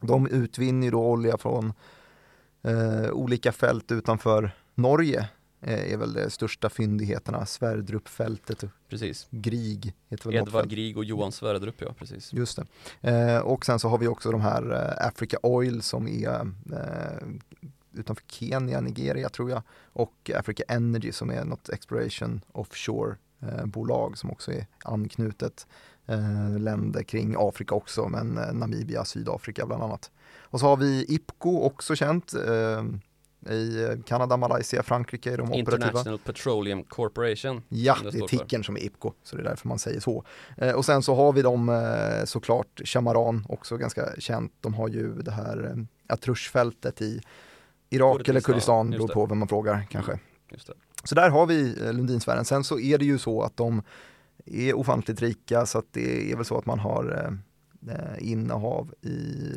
De 0.00 0.26
utvinner 0.26 0.84
ju 0.86 0.90
då 0.90 1.00
olja 1.00 1.38
från 1.38 1.72
eh, 2.62 3.10
olika 3.10 3.52
fält 3.52 3.92
utanför 3.92 4.50
Norge 4.74 5.28
är 5.60 5.96
väl 5.96 6.12
de 6.12 6.30
största 6.30 6.68
fyndigheterna, 6.68 7.46
Sverdrupfältet 7.46 8.62
och 8.62 8.70
precis. 8.88 9.26
Grig. 9.30 9.94
Heter 10.08 10.30
väl 10.30 10.34
Edvard 10.34 10.68
Grieg 10.68 10.96
och 10.96 11.04
Johan 11.04 11.32
Sverdrup, 11.32 11.74
ja 11.78 11.94
precis. 11.98 12.32
Just 12.32 12.58
det. 13.00 13.10
Eh, 13.10 13.38
och 13.38 13.66
sen 13.66 13.78
så 13.78 13.88
har 13.88 13.98
vi 13.98 14.08
också 14.08 14.30
de 14.30 14.40
här 14.40 14.72
eh, 14.72 15.06
Africa 15.06 15.38
Oil 15.42 15.82
som 15.82 16.08
är 16.08 16.40
eh, 16.72 17.28
utanför 17.92 18.24
Kenya, 18.26 18.80
Nigeria 18.80 19.28
tror 19.28 19.50
jag, 19.50 19.62
och 19.92 20.30
Africa 20.34 20.62
Energy 20.68 21.12
som 21.12 21.30
är 21.30 21.44
något 21.44 21.68
exploration 21.68 22.40
offshore 22.52 23.16
eh, 23.40 23.66
bolag 23.66 24.18
som 24.18 24.30
också 24.30 24.52
är 24.52 24.66
anknutet 24.84 25.66
eh, 26.06 26.58
länder 26.58 27.02
kring 27.02 27.34
Afrika 27.38 27.74
också, 27.74 28.08
men 28.08 28.28
Namibia, 28.52 29.04
Sydafrika 29.04 29.66
bland 29.66 29.82
annat. 29.82 30.10
Och 30.38 30.60
så 30.60 30.66
har 30.66 30.76
vi 30.76 31.04
IPCO, 31.08 31.60
också 31.60 31.96
känt, 31.96 32.34
i 33.50 34.02
Kanada, 34.06 34.36
Malaysia, 34.36 34.82
Frankrike 34.82 35.32
är 35.32 35.36
de 35.36 35.42
operativa. 35.42 35.76
International 35.76 36.18
Petroleum 36.18 36.82
Corporation. 36.82 37.62
Ja, 37.68 37.96
det, 38.02 38.10
det 38.10 38.18
är 38.18 38.26
ticken 38.26 38.64
som 38.64 38.76
är 38.76 38.80
IPCO, 38.80 39.12
så 39.22 39.36
det 39.36 39.42
är 39.42 39.44
därför 39.44 39.68
man 39.68 39.78
säger 39.78 40.00
så. 40.00 40.24
Eh, 40.56 40.72
och 40.72 40.84
sen 40.84 41.02
så 41.02 41.14
har 41.14 41.32
vi 41.32 41.42
de 41.42 41.68
eh, 41.68 42.24
såklart, 42.24 42.80
Chamaran, 42.84 43.46
också 43.48 43.76
ganska 43.76 44.08
känt. 44.18 44.52
De 44.60 44.74
har 44.74 44.88
ju 44.88 45.14
det 45.14 45.30
här 45.30 45.72
eh, 45.76 46.14
Atrushfältet 46.14 47.02
i 47.02 47.20
Irak 47.90 48.28
eller 48.28 48.40
Kurdistan, 48.40 48.90
beror 48.90 49.08
på 49.08 49.26
vem 49.26 49.38
man 49.38 49.48
frågar 49.48 49.86
kanske. 49.90 50.12
Mm, 50.12 50.22
så 51.04 51.14
där 51.14 51.30
har 51.30 51.46
vi 51.46 51.86
eh, 51.86 51.92
Lundinsfären. 51.92 52.44
Sen 52.44 52.64
så 52.64 52.78
är 52.78 52.98
det 52.98 53.04
ju 53.04 53.18
så 53.18 53.42
att 53.42 53.56
de 53.56 53.82
är 54.46 54.76
ofantligt 54.76 55.22
rika 55.22 55.66
så 55.66 55.78
att 55.78 55.92
det 55.92 56.32
är 56.32 56.36
väl 56.36 56.44
så 56.44 56.58
att 56.58 56.66
man 56.66 56.78
har 56.78 57.24
eh, 57.24 57.32
innehav 58.18 58.94
i 59.02 59.08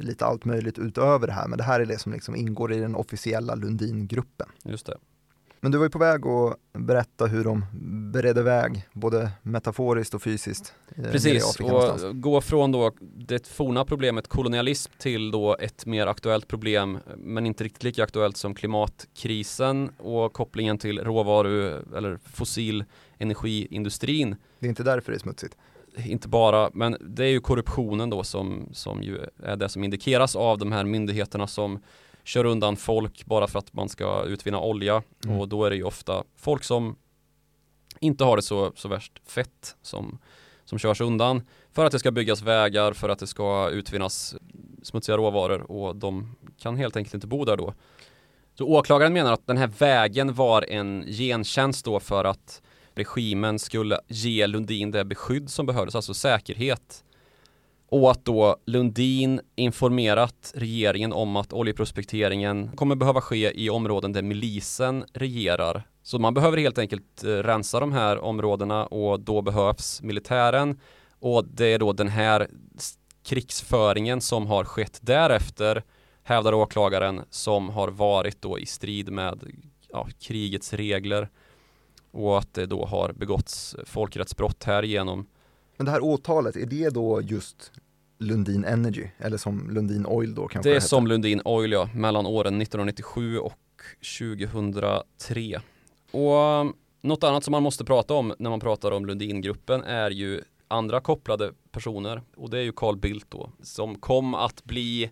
lite 0.02 0.26
allt 0.26 0.46
möjligt 0.46 0.80
utöver 0.80 1.28
det 1.28 1.34
här. 1.34 1.48
Men 1.48 1.58
det 1.58 1.64
här 1.64 1.80
är 1.80 1.86
det 1.86 2.00
som 2.00 2.14
liksom 2.14 2.36
ingår 2.36 2.74
i 2.74 2.80
den 2.80 2.96
officiella 2.96 3.56
Lundingruppen. 3.56 4.48
Just 4.64 4.86
det. 4.86 4.98
Men 5.62 5.72
du 5.72 5.78
var 5.78 5.86
ju 5.86 5.90
på 5.90 6.00
väg 6.00 6.26
att 6.26 6.58
berätta 6.74 7.26
hur 7.26 7.44
de 7.44 7.66
beredde 8.12 8.44
väg, 8.44 8.88
både 8.94 9.32
metaforiskt 9.42 10.14
och 10.14 10.22
fysiskt. 10.22 10.74
Eh, 10.96 11.12
Precis, 11.12 11.60
och 11.60 12.22
gå 12.22 12.42
från 12.42 12.72
då 12.72 12.92
det 13.02 13.48
forna 13.48 13.86
problemet 13.86 14.28
kolonialism 14.28 14.92
till 14.98 15.32
då 15.32 15.58
ett 15.60 15.86
mer 15.86 16.08
aktuellt 16.08 16.48
problem, 16.48 16.98
men 17.18 17.46
inte 17.46 17.64
riktigt 17.64 17.84
lika 17.84 18.04
aktuellt 18.04 18.38
som 18.38 18.56
klimatkrisen 18.56 19.90
och 19.98 20.34
kopplingen 20.34 20.78
till 20.78 21.00
råvaru 21.00 21.74
eller 21.98 22.20
fossil 22.24 22.84
energiindustrin. 23.18 24.36
Det 24.60 24.68
är 24.68 24.70
inte 24.70 24.84
därför 24.84 25.12
det 25.12 25.18
är 25.18 25.20
smutsigt 25.20 25.56
inte 26.06 26.28
bara, 26.28 26.70
men 26.74 26.98
det 27.00 27.26
är 27.26 27.30
ju 27.30 27.40
korruptionen 27.40 28.10
då 28.10 28.24
som, 28.24 28.70
som 28.72 29.04
ju 29.04 29.20
är 29.44 29.56
det 29.56 29.70
som 29.70 29.84
indikeras 29.84 30.36
av 30.36 30.58
de 30.58 30.72
här 30.72 30.84
myndigheterna 30.84 31.48
som 31.48 31.80
kör 32.24 32.46
undan 32.46 32.76
folk 32.76 33.26
bara 33.26 33.48
för 33.48 33.60
att 33.60 33.74
man 33.74 33.90
ska 33.90 34.24
utvinna 34.24 34.60
olja 34.60 35.04
mm. 35.26 35.40
och 35.40 35.48
då 35.48 35.66
är 35.66 35.70
det 35.70 35.76
ju 35.76 35.84
ofta 35.84 36.24
folk 36.36 36.64
som 36.64 36.96
inte 38.00 38.24
har 38.24 38.36
det 38.36 38.42
så, 38.42 38.72
så 38.76 38.88
värst 38.88 39.22
fett 39.26 39.76
som, 39.82 40.20
som 40.66 40.80
körs 40.80 41.02
undan 41.02 41.42
för 41.72 41.86
att 41.86 41.92
det 41.92 42.00
ska 42.00 42.12
byggas 42.12 42.42
vägar, 42.42 42.94
för 42.94 43.10
att 43.10 43.20
det 43.20 43.28
ska 43.28 43.70
utvinnas 43.70 44.36
smutsiga 44.84 45.18
råvaror 45.18 45.72
och 45.72 45.96
de 45.96 46.36
kan 46.60 46.78
helt 46.78 46.96
enkelt 46.96 47.14
inte 47.14 47.28
bo 47.28 47.46
där 47.46 47.58
då. 47.58 47.74
Så 48.58 48.66
åklagaren 48.66 49.14
menar 49.14 49.34
att 49.34 49.48
den 49.48 49.58
här 49.58 49.68
vägen 49.68 50.34
var 50.34 50.66
en 50.70 51.06
gentjänst 51.08 51.86
då 51.86 52.00
för 52.00 52.26
att 52.26 52.62
regimen 53.00 53.60
skulle 53.60 54.00
ge 54.08 54.48
Lundin 54.48 54.92
det 54.92 55.06
beskydd 55.06 55.50
som 55.50 55.66
behövdes, 55.66 55.96
alltså 55.96 56.14
säkerhet. 56.14 57.04
Och 57.92 58.12
att 58.12 58.26
då 58.26 58.58
Lundin 58.66 59.42
informerat 59.56 60.52
regeringen 60.56 61.14
om 61.14 61.36
att 61.36 61.54
oljeprospekteringen 61.54 62.72
kommer 62.76 62.96
behöva 62.96 63.22
ske 63.22 63.62
i 63.62 63.70
områden 63.70 64.14
där 64.14 64.22
milisen 64.22 65.06
regerar. 65.14 65.84
Så 66.04 66.20
man 66.20 66.34
behöver 66.34 66.58
helt 66.58 66.78
enkelt 66.78 67.24
eh, 67.24 67.28
rensa 67.28 67.80
de 67.80 67.92
här 67.92 68.20
områdena 68.20 68.86
och 68.86 69.20
då 69.20 69.42
behövs 69.42 70.02
militären. 70.02 70.80
Och 71.20 71.46
det 71.46 71.66
är 71.66 71.80
då 71.80 71.94
den 71.94 72.08
här 72.08 72.48
krigsföringen 73.24 74.22
som 74.22 74.48
har 74.48 74.64
skett 74.64 75.00
därefter 75.02 75.84
hävdar 76.24 76.54
åklagaren 76.54 77.22
som 77.30 77.70
har 77.70 77.88
varit 77.88 78.42
då 78.42 78.60
i 78.60 78.66
strid 78.66 79.12
med 79.12 79.44
ja, 79.90 80.08
krigets 80.20 80.74
regler 80.74 81.30
och 82.12 82.38
att 82.38 82.54
det 82.54 82.66
då 82.66 82.86
har 82.86 83.14
begåtts 83.14 83.76
folkrättsbrott 83.86 84.64
här 84.64 84.84
genom. 84.84 85.28
Men 85.78 85.86
det 85.86 85.92
här 85.92 86.04
åtalet, 86.04 86.56
är 86.56 86.66
det 86.66 86.90
då 86.90 87.22
just 87.22 87.72
Lundin 88.18 88.66
Energy 88.66 89.08
eller 89.18 89.38
som 89.38 89.70
Lundin 89.70 90.06
Oil 90.06 90.36
då 90.36 90.48
kanske? 90.48 90.70
Det 90.70 90.76
är 90.76 90.80
som 90.80 91.08
Lundin 91.08 91.42
Oil 91.46 91.72
ja, 91.72 91.90
mellan 91.94 92.26
åren 92.26 92.62
1997 92.62 93.40
och 93.40 93.54
2003. 94.20 95.62
Och 96.12 96.76
något 97.02 97.24
annat 97.24 97.44
som 97.44 97.52
man 97.52 97.64
måste 97.64 97.86
prata 97.86 98.14
om 98.14 98.34
när 98.40 98.50
man 98.50 98.60
pratar 98.60 98.92
om 98.92 99.06
Lundingruppen 99.06 99.84
är 99.84 100.12
ju 100.12 100.42
andra 100.68 101.02
kopplade 101.02 101.52
personer 101.72 102.22
och 102.36 102.50
det 102.50 102.58
är 102.58 102.64
ju 102.64 102.72
Carl 102.72 102.98
Bildt 102.98 103.32
då 103.32 103.52
som 103.62 103.96
kom 103.96 104.34
att 104.34 104.64
bli 104.64 105.10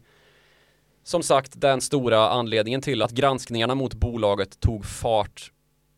som 1.04 1.24
sagt 1.24 1.62
den 1.62 1.82
stora 1.82 2.30
anledningen 2.30 2.82
till 2.82 3.02
att 3.02 3.12
granskningarna 3.12 3.76
mot 3.76 3.94
bolaget 3.94 4.60
tog 4.60 4.86
fart 4.86 5.52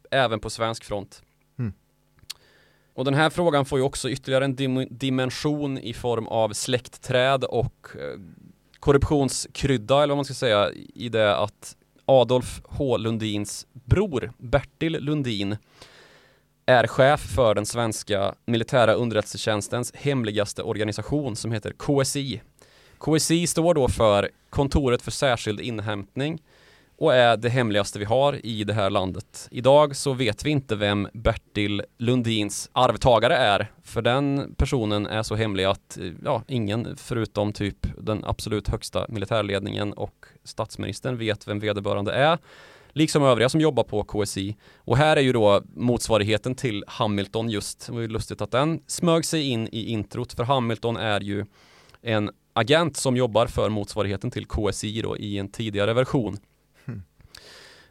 även 0.09 0.39
på 0.39 0.49
svensk 0.49 0.83
front. 0.83 1.21
Mm. 1.59 1.73
Och 2.93 3.05
den 3.05 3.13
här 3.13 3.29
frågan 3.29 3.65
får 3.65 3.79
ju 3.79 3.85
också 3.85 4.09
ytterligare 4.09 4.45
en 4.45 4.55
dim 4.55 4.87
dimension 4.89 5.77
i 5.77 5.93
form 5.93 6.27
av 6.27 6.53
släktträd 6.53 7.43
och 7.43 7.87
eh, 7.95 8.19
korruptionskrydda 8.79 10.03
eller 10.03 10.11
vad 10.11 10.17
man 10.17 10.25
ska 10.25 10.33
säga 10.33 10.71
i 10.95 11.09
det 11.09 11.37
att 11.37 11.75
Adolf 12.05 12.61
H 12.63 12.97
Lundins 12.97 13.67
bror 13.73 14.31
Bertil 14.37 14.97
Lundin 14.99 15.57
är 16.65 16.87
chef 16.87 17.21
för 17.35 17.55
den 17.55 17.65
svenska 17.65 18.35
militära 18.45 18.93
underrättelsetjänstens 18.93 19.91
hemligaste 19.95 20.63
organisation 20.63 21.35
som 21.35 21.51
heter 21.51 21.73
KSI. 21.77 22.41
KSI 22.97 23.47
står 23.47 23.73
då 23.73 23.87
för 23.87 24.29
Kontoret 24.49 25.01
för 25.01 25.11
särskild 25.11 25.61
inhämtning 25.61 26.41
och 26.99 27.15
är 27.15 27.37
det 27.37 27.49
hemligaste 27.49 27.99
vi 27.99 28.05
har 28.05 28.45
i 28.45 28.63
det 28.63 28.73
här 28.73 28.89
landet. 28.89 29.47
Idag 29.51 29.95
så 29.95 30.13
vet 30.13 30.45
vi 30.45 30.49
inte 30.49 30.75
vem 30.75 31.07
Bertil 31.13 31.83
Lundins 31.97 32.69
arvtagare 32.71 33.35
är, 33.35 33.71
för 33.83 34.01
den 34.01 34.55
personen 34.57 35.05
är 35.05 35.23
så 35.23 35.35
hemlig 35.35 35.63
att 35.63 35.97
ja, 36.23 36.43
ingen 36.47 36.97
förutom 36.97 37.53
typ 37.53 37.87
den 37.97 38.23
absolut 38.25 38.67
högsta 38.67 39.05
militärledningen 39.09 39.93
och 39.93 40.25
statsministern 40.43 41.17
vet 41.17 41.47
vem 41.47 41.59
vederbörande 41.59 42.11
är 42.11 42.37
liksom 42.93 43.23
övriga 43.23 43.49
som 43.49 43.61
jobbar 43.61 43.83
på 43.83 44.03
KSI. 44.03 44.57
Och 44.77 44.97
här 44.97 45.17
är 45.17 45.21
ju 45.21 45.33
då 45.33 45.61
motsvarigheten 45.75 46.55
till 46.55 46.83
Hamilton 46.87 47.49
just, 47.49 47.87
det 47.87 47.93
var 47.93 48.01
ju 48.01 48.07
lustigt 48.07 48.41
att 48.41 48.51
den 48.51 48.81
smög 48.87 49.25
sig 49.25 49.49
in 49.49 49.67
i 49.71 49.85
introt, 49.85 50.33
för 50.33 50.43
Hamilton 50.43 50.97
är 50.97 51.21
ju 51.21 51.45
en 52.01 52.29
agent 52.53 52.97
som 52.97 53.17
jobbar 53.17 53.47
för 53.47 53.69
motsvarigheten 53.69 54.31
till 54.31 54.45
KSI 54.45 55.01
då 55.01 55.17
i 55.17 55.37
en 55.37 55.51
tidigare 55.51 55.93
version. 55.93 56.37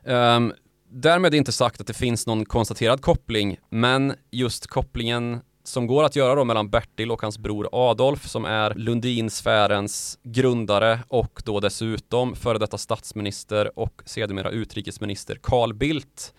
Um, 0.09 0.53
därmed 0.91 1.35
inte 1.35 1.53
sagt 1.53 1.81
att 1.81 1.87
det 1.87 1.95
finns 1.95 2.27
någon 2.27 2.45
konstaterad 2.45 3.01
koppling, 3.01 3.59
men 3.71 4.15
just 4.31 4.67
kopplingen 4.67 5.41
som 5.65 5.87
går 5.87 6.05
att 6.05 6.17
göra 6.17 6.35
då 6.35 6.45
mellan 6.45 6.71
Bertil 6.71 7.11
och 7.11 7.23
hans 7.23 7.39
bror 7.39 7.69
Adolf 7.73 8.29
som 8.29 8.45
är 8.45 8.75
Lundinsfärens 8.75 10.19
grundare 10.23 11.01
och 11.09 11.43
då 11.45 11.61
dessutom 11.61 12.37
före 12.37 12.59
detta 12.59 12.79
statsminister 12.79 13.79
och 13.79 14.03
sedermera 14.05 14.51
utrikesminister 14.51 15.39
Carl 15.43 15.75
Bildt 15.75 16.35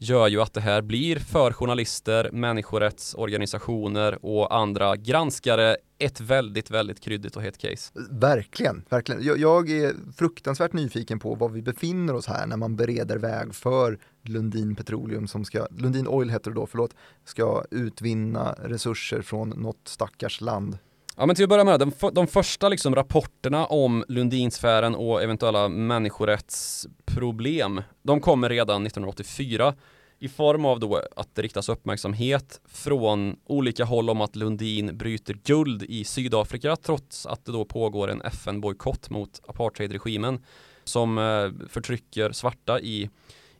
gör 0.00 0.28
ju 0.28 0.40
att 0.40 0.52
det 0.52 0.60
här 0.60 0.82
blir 0.82 1.16
för 1.16 1.52
journalister, 1.52 2.30
människorättsorganisationer 2.32 4.24
och 4.24 4.54
andra 4.56 4.96
granskare 4.96 5.76
ett 5.98 6.20
väldigt, 6.20 6.70
väldigt 6.70 7.00
kryddigt 7.00 7.36
och 7.36 7.42
hett 7.42 7.58
case. 7.58 7.92
Verkligen, 8.10 8.84
verkligen. 8.88 9.24
Jag, 9.24 9.38
jag, 9.38 9.70
är 9.70 9.94
fruktansvärt 10.16 10.72
nyfiken 10.72 11.18
på 11.18 11.34
var 11.34 11.48
vi 11.48 11.62
befinner 11.62 12.14
oss 12.14 12.26
här 12.26 12.46
när 12.46 12.56
man 12.56 12.76
bereder 12.76 13.18
väg 13.18 13.54
för 13.54 13.98
Lundin 14.22 14.76
Petroleum 14.76 15.28
som 15.28 15.44
ska, 15.44 15.66
Lundin 15.70 16.08
Oil 16.08 16.30
heter 16.30 16.50
det 16.50 16.54
då, 16.54 16.66
förlåt, 16.66 16.94
ska 17.24 17.64
utvinna 17.70 18.52
resurser 18.52 19.22
från 19.22 19.48
något 19.48 19.80
stackars 19.84 20.40
land. 20.40 20.78
Ja 21.20 21.26
men 21.26 21.36
till 21.36 21.44
att 21.44 21.48
börja 21.48 21.64
med, 21.64 21.80
de, 21.80 21.92
de 22.12 22.26
första 22.26 22.68
liksom 22.68 22.94
rapporterna 22.94 23.66
om 23.66 24.04
Lundinsfären 24.08 24.94
och 24.94 25.22
eventuella 25.22 25.68
människorättsproblem, 25.68 27.82
de 28.02 28.20
kommer 28.20 28.48
redan 28.48 28.86
1984 28.86 29.74
i 30.18 30.28
form 30.28 30.64
av 30.64 30.80
då 30.80 31.02
att 31.16 31.34
det 31.34 31.42
riktas 31.42 31.68
uppmärksamhet 31.68 32.60
från 32.64 33.36
olika 33.46 33.84
håll 33.84 34.10
om 34.10 34.20
att 34.20 34.36
Lundin 34.36 34.98
bryter 34.98 35.34
guld 35.44 35.82
i 35.82 36.04
Sydafrika 36.04 36.76
trots 36.76 37.26
att 37.26 37.44
det 37.44 37.52
då 37.52 37.64
pågår 37.64 38.10
en 38.10 38.22
FN-bojkott 38.22 39.10
mot 39.10 39.40
apartheidregimen 39.46 40.44
som 40.84 41.18
eh, 41.18 41.50
förtrycker 41.68 42.32
svarta 42.32 42.80
i, 42.80 43.10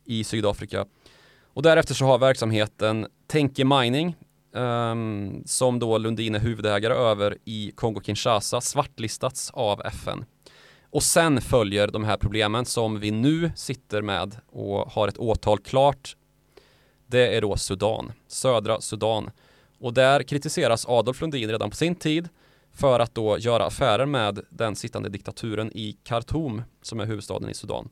i 0.05 0.23
Sydafrika. 0.23 0.85
Och 1.53 1.63
därefter 1.63 1.93
så 1.93 2.05
har 2.05 2.17
verksamheten 2.17 3.07
Tenke 3.27 3.65
Mining 3.65 4.15
um, 4.51 5.43
som 5.45 5.79
då 5.79 5.97
Lundin 5.97 6.35
är 6.35 6.39
huvudägare 6.39 6.93
över 6.93 7.37
i 7.45 7.71
Kongo-Kinshasa 7.75 8.61
svartlistats 8.61 9.51
av 9.53 9.81
FN. 9.81 10.25
Och 10.89 11.03
sen 11.03 11.41
följer 11.41 11.87
de 11.87 12.03
här 12.03 12.17
problemen 12.17 12.65
som 12.65 12.99
vi 12.99 13.11
nu 13.11 13.51
sitter 13.55 14.01
med 14.01 14.37
och 14.51 14.91
har 14.91 15.07
ett 15.07 15.17
åtal 15.17 15.59
klart. 15.59 16.15
Det 17.07 17.37
är 17.37 17.41
då 17.41 17.57
Sudan, 17.57 18.11
södra 18.27 18.81
Sudan. 18.81 19.31
Och 19.79 19.93
där 19.93 20.23
kritiseras 20.23 20.85
Adolf 20.87 21.21
Lundin 21.21 21.49
redan 21.49 21.69
på 21.69 21.75
sin 21.75 21.95
tid 21.95 22.29
för 22.73 22.99
att 22.99 23.15
då 23.15 23.37
göra 23.37 23.65
affärer 23.65 24.05
med 24.05 24.39
den 24.49 24.75
sittande 24.75 25.09
diktaturen 25.09 25.71
i 25.77 25.97
Khartoum 26.03 26.61
som 26.81 26.99
är 26.99 27.05
huvudstaden 27.05 27.49
i 27.49 27.53
Sudan. 27.53 27.89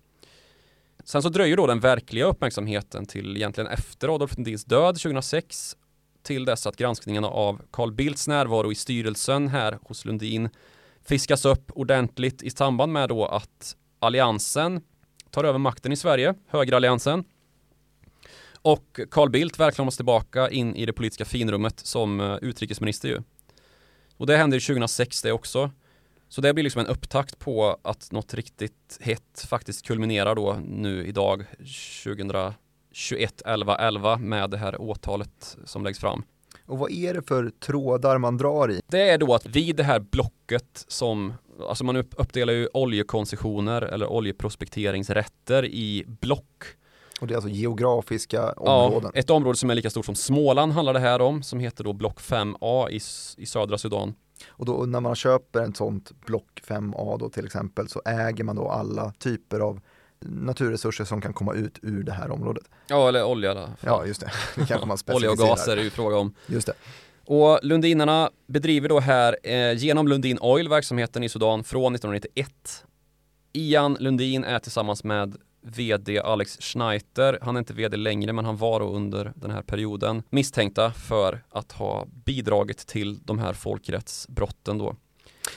Sen 1.03 1.21
så 1.21 1.29
dröjer 1.29 1.57
då 1.57 1.67
den 1.67 1.79
verkliga 1.79 2.25
uppmärksamheten 2.25 3.05
till 3.05 3.37
egentligen 3.37 3.67
efter 3.67 4.15
Adolf 4.15 4.37
Lundins 4.37 4.65
död 4.65 4.95
2006 4.95 5.75
till 6.23 6.45
dess 6.45 6.67
att 6.67 6.75
granskningarna 6.75 7.27
av 7.27 7.61
Carl 7.71 7.91
Bildts 7.91 8.27
närvaro 8.27 8.71
i 8.71 8.75
styrelsen 8.75 9.47
här 9.47 9.79
hos 9.81 10.05
Lundin 10.05 10.49
fiskas 11.05 11.45
upp 11.45 11.71
ordentligt 11.75 12.41
i 12.41 12.49
samband 12.49 12.93
med 12.93 13.09
då 13.09 13.25
att 13.25 13.75
alliansen 13.99 14.81
tar 15.29 15.43
över 15.43 15.59
makten 15.59 15.91
i 15.91 15.95
Sverige, 15.95 16.33
högeralliansen. 16.47 17.23
Och 18.61 18.99
Carl 19.11 19.29
Bildt 19.29 19.59
välkomnas 19.59 19.95
tillbaka 19.95 20.49
in 20.49 20.75
i 20.75 20.85
det 20.85 20.93
politiska 20.93 21.25
finrummet 21.25 21.79
som 21.79 22.19
eh, 22.19 22.35
utrikesminister 22.41 23.09
ju. 23.09 23.21
Och 24.17 24.27
det 24.27 24.37
händer 24.37 24.59
2006 24.59 25.21
det 25.21 25.31
också. 25.31 25.71
Så 26.29 26.41
det 26.41 26.53
blir 26.53 26.63
liksom 26.63 26.79
en 26.79 26.87
upptakt 26.87 27.39
på 27.39 27.79
att 27.81 28.11
något 28.11 28.33
riktigt 28.33 28.97
hett 29.01 29.45
faktiskt 29.47 29.87
kulminerar 29.87 30.35
då 30.35 30.59
nu 30.65 31.05
idag 31.05 31.45
2021 32.89 33.41
11 33.45 33.75
11 33.75 34.17
med 34.17 34.49
det 34.49 34.57
här 34.57 34.81
åtalet 34.81 35.57
som 35.65 35.83
läggs 35.83 35.99
fram. 35.99 36.23
Och 36.65 36.77
vad 36.77 36.91
är 36.91 37.13
det 37.13 37.21
för 37.21 37.49
trådar 37.49 38.17
man 38.17 38.37
drar 38.37 38.71
i? 38.71 38.81
Det 38.87 39.09
är 39.09 39.17
då 39.17 39.33
att 39.33 39.45
vid 39.45 39.75
det 39.75 39.83
här 39.83 39.99
blocket 39.99 40.85
som, 40.87 41.33
alltså 41.69 41.83
man 41.83 41.95
uppdelar 41.95 42.53
ju 42.53 42.67
oljekoncessioner 42.73 43.81
eller 43.81 44.07
oljeprospekteringsrätter 44.07 45.65
i 45.65 46.05
block. 46.07 46.63
Och 47.21 47.27
det 47.27 47.33
är 47.33 47.35
alltså 47.35 47.49
geografiska 47.49 48.51
områden? 48.51 49.11
Ja, 49.13 49.19
ett 49.19 49.29
område 49.29 49.57
som 49.57 49.69
är 49.69 49.75
lika 49.75 49.89
stort 49.89 50.05
som 50.05 50.15
Småland 50.15 50.71
handlar 50.71 50.93
det 50.93 50.99
här 50.99 51.21
om, 51.21 51.43
som 51.43 51.59
heter 51.59 51.83
då 51.83 51.93
block 51.93 52.19
5A 52.21 52.89
i, 52.89 52.99
i 53.41 53.45
södra 53.45 53.77
Sudan. 53.77 54.13
Och 54.47 54.65
då 54.65 54.85
när 54.85 54.99
man 54.99 55.15
köper 55.15 55.69
ett 55.69 55.77
sånt 55.77 56.11
block 56.25 56.61
5A 56.67 57.19
då 57.19 57.29
till 57.29 57.45
exempel 57.45 57.87
så 57.87 58.01
äger 58.05 58.43
man 58.43 58.55
då 58.55 58.69
alla 58.69 59.11
typer 59.11 59.59
av 59.59 59.79
naturresurser 60.25 61.05
som 61.05 61.21
kan 61.21 61.33
komma 61.33 61.53
ut 61.53 61.79
ur 61.81 62.03
det 62.03 62.11
här 62.11 62.31
området. 62.31 62.63
Ja, 62.87 63.07
eller 63.07 63.23
olja 63.23 63.53
då. 63.53 63.69
Ja, 63.81 64.05
just 64.05 64.21
det. 64.21 64.31
det 64.55 64.65
kanske 64.65 64.87
man 64.87 64.97
olja 65.15 65.31
och 65.31 65.37
gas 65.37 65.67
är 65.67 65.75
det 65.75 65.83
ju 65.83 65.89
fråga 65.89 66.17
om. 66.17 66.33
Just 66.47 66.67
det. 66.67 66.73
Och 67.25 67.59
Lundinarna 67.63 68.29
bedriver 68.47 68.89
då 68.89 68.99
här 68.99 69.37
eh, 69.43 69.73
genom 69.73 70.07
Lundin 70.07 70.39
Oil 70.41 70.69
verksamheten 70.69 71.23
i 71.23 71.29
Sudan 71.29 71.63
från 71.63 71.95
1991. 71.95 72.85
Ian 73.53 73.97
Lundin 73.99 74.43
är 74.43 74.59
tillsammans 74.59 75.03
med 75.03 75.37
VD 75.61 76.19
Alex 76.19 76.57
Schneider, 76.59 77.39
han 77.41 77.55
är 77.55 77.59
inte 77.59 77.73
VD 77.73 77.97
längre 77.97 78.33
men 78.33 78.45
han 78.45 78.57
var 78.57 78.79
då 78.79 78.89
under 78.89 79.33
den 79.35 79.51
här 79.51 79.61
perioden 79.61 80.23
misstänkta 80.29 80.91
för 80.91 81.43
att 81.49 81.71
ha 81.71 82.07
bidragit 82.25 82.77
till 82.77 83.19
de 83.23 83.39
här 83.39 83.53
folkrättsbrotten 83.53 84.77
då. 84.77 84.95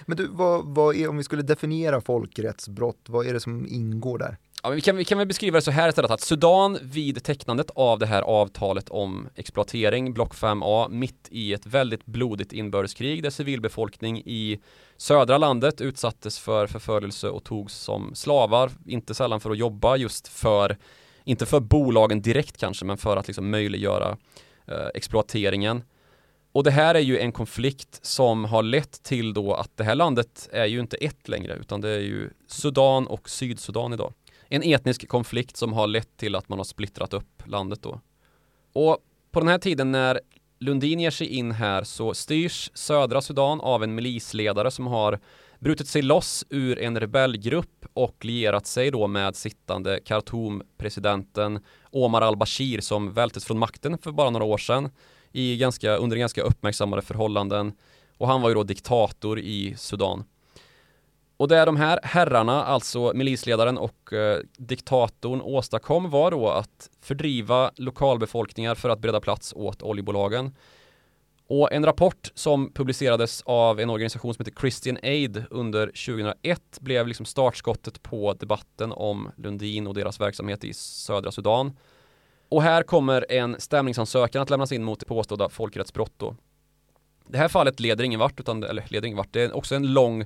Men 0.07 0.17
du, 0.17 0.27
vad, 0.27 0.65
vad 0.65 0.97
är, 0.97 1.09
om 1.09 1.17
vi 1.17 1.25
skulle 1.25 1.43
definiera 1.43 2.01
folkrättsbrott, 2.01 3.07
vad 3.09 3.27
är 3.27 3.33
det 3.33 3.41
som 3.41 3.67
ingår 3.67 4.19
där? 4.19 4.39
Ja, 4.65 4.71
vi, 4.71 4.81
kan, 4.81 4.97
vi 4.97 5.05
kan 5.05 5.19
väl 5.19 5.27
beskriva 5.27 5.59
det 5.59 5.63
så 5.63 5.71
här 5.71 5.89
istället 5.89 6.11
att 6.11 6.21
Sudan 6.21 6.79
vid 6.83 7.25
tecknandet 7.25 7.71
av 7.75 7.99
det 7.99 8.07
här 8.07 8.23
avtalet 8.23 8.89
om 8.89 9.29
exploatering, 9.35 10.13
block 10.13 10.35
5A, 10.35 10.89
mitt 10.89 11.29
i 11.31 11.53
ett 11.53 11.67
väldigt 11.67 12.07
blodigt 12.07 12.53
inbördeskrig 12.53 13.23
där 13.23 13.31
civilbefolkning 13.31 14.19
i 14.19 14.61
södra 14.97 15.39
landet 15.39 15.81
utsattes 15.81 16.39
för 16.39 16.67
förföljelse 16.67 17.29
och 17.29 17.45
togs 17.45 17.75
som 17.75 18.15
slavar, 18.15 18.71
inte 18.87 19.15
sällan 19.15 19.41
för 19.41 19.51
att 19.51 19.59
jobba 19.59 19.97
just 19.97 20.29
för, 20.29 20.79
inte 21.25 21.47
för 21.47 21.61
bolagen 21.61 22.23
direkt 22.23 22.57
kanske, 22.57 22.85
men 22.85 22.99
för 22.99 23.17
att 23.17 23.27
liksom 23.27 23.51
möjliggöra 23.51 24.17
eh, 24.67 24.87
exploateringen. 24.95 25.83
Och 26.53 26.65
det 26.65 26.71
här 26.71 26.95
är 26.95 27.01
ju 27.01 27.19
en 27.19 27.33
konflikt 27.33 27.99
som 28.03 28.45
har 28.45 28.63
lett 28.63 29.03
till 29.03 29.35
då 29.35 29.55
att 29.55 29.77
det 29.77 29.85
här 29.85 29.95
landet 29.95 30.49
är 30.53 30.67
ju 30.67 30.81
inte 30.81 30.97
ett 30.97 31.29
längre 31.29 31.55
utan 31.55 31.81
det 31.81 31.89
är 31.89 32.01
ju 32.01 32.31
Sudan 32.47 33.07
och 33.07 33.31
Sydsudan 33.31 33.93
idag. 33.93 34.13
En 34.55 34.63
etnisk 34.63 35.09
konflikt 35.09 35.57
som 35.57 35.73
har 35.73 35.87
lett 35.87 36.17
till 36.17 36.35
att 36.35 36.49
man 36.49 36.59
har 36.59 36.65
splittrat 36.65 37.15
upp 37.15 37.43
landet 37.47 37.83
då. 37.83 38.01
Och 38.73 38.99
på 39.31 39.41
den 39.41 39.49
här 39.49 39.59
tiden 39.59 39.93
när 39.93 40.21
Lundin 40.59 41.01
ger 41.01 41.11
sig 41.11 41.27
in 41.27 41.53
här 41.53 41.85
så 41.85 42.15
styrs 42.15 42.71
södra 42.75 43.21
Sudan 43.21 43.61
av 43.61 43.85
en 43.85 43.95
milisledare 43.95 44.71
som 44.71 44.87
har 44.87 45.19
brutit 45.59 45.89
sig 45.89 46.03
loss 46.03 46.45
ur 46.51 46.79
en 46.79 47.01
rebellgrupp 47.01 47.87
och 47.93 48.25
lierat 48.25 48.67
sig 48.67 48.91
då 48.91 49.07
med 49.07 49.37
sittande 49.37 50.01
Khartoum-presidenten 50.05 51.61
Omar 51.91 52.23
al-Bashir 52.23 52.81
som 52.81 53.13
vältes 53.13 53.45
från 53.45 53.59
makten 53.59 53.99
för 53.99 54.13
bara 54.13 54.31
några 54.31 54.45
år 54.45 54.59
sedan 54.59 54.91
i 55.33 55.57
ganska, 55.57 55.97
under 55.97 56.17
ganska 56.17 56.43
uppmärksammade 56.43 57.03
förhållanden. 57.03 57.73
Och 58.19 58.29
han 58.29 58.43
var 58.43 58.49
ju 58.49 58.55
då 58.55 58.63
diktator 58.63 59.39
i 59.39 59.75
Sudan. 59.77 60.25
Och 61.37 61.49
det 61.49 61.65
de 61.65 61.77
här 61.77 62.01
herrarna, 62.03 62.65
alltså 62.65 63.13
milisledaren 63.15 63.79
och 63.79 64.13
eh, 64.13 64.41
diktatorn 64.57 65.41
åstadkom 65.41 66.11
var 66.11 66.31
då 66.31 66.49
att 66.49 66.91
fördriva 67.01 67.71
lokalbefolkningar 67.77 68.75
för 68.75 68.89
att 68.89 68.99
bereda 68.99 69.21
plats 69.21 69.53
åt 69.57 69.83
oljebolagen. 69.83 70.55
Och 71.47 71.73
en 71.73 71.85
rapport 71.85 72.31
som 72.35 72.73
publicerades 72.73 73.43
av 73.47 73.81
en 73.81 73.91
organisation 73.91 74.35
som 74.35 74.45
heter 74.45 74.61
Christian 74.61 74.99
Aid 75.03 75.45
under 75.51 75.87
2001 75.87 76.61
blev 76.81 77.07
liksom 77.07 77.27
startskottet 77.27 78.03
på 78.03 78.33
debatten 78.33 78.93
om 78.93 79.31
Lundin 79.37 79.87
och 79.87 79.95
deras 79.95 80.21
verksamhet 80.21 80.65
i 80.65 80.75
södra 80.75 81.31
Sudan. 81.31 81.77
Och 82.49 82.63
här 82.63 82.83
kommer 82.83 83.27
en 83.33 83.61
stämningsansökan 83.61 84.43
att 84.43 84.51
lämnas 84.51 84.73
in 84.73 84.85
mot 84.85 85.07
påstådda 85.07 85.49
folkrättsbrott 85.49 86.13
då. 86.17 86.37
Det 87.27 87.39
här 87.39 87.49
fallet 87.49 87.81
leder 87.81 88.05
ingen 88.05 88.21
vart, 88.21 88.41
utan, 88.41 88.63
eller 88.65 88.85
leder 88.89 89.07
ingen 89.07 89.17
vart, 89.17 89.33
det 89.33 89.43
är 89.43 89.57
också 89.57 89.75
en 89.75 89.93
lång 89.93 90.25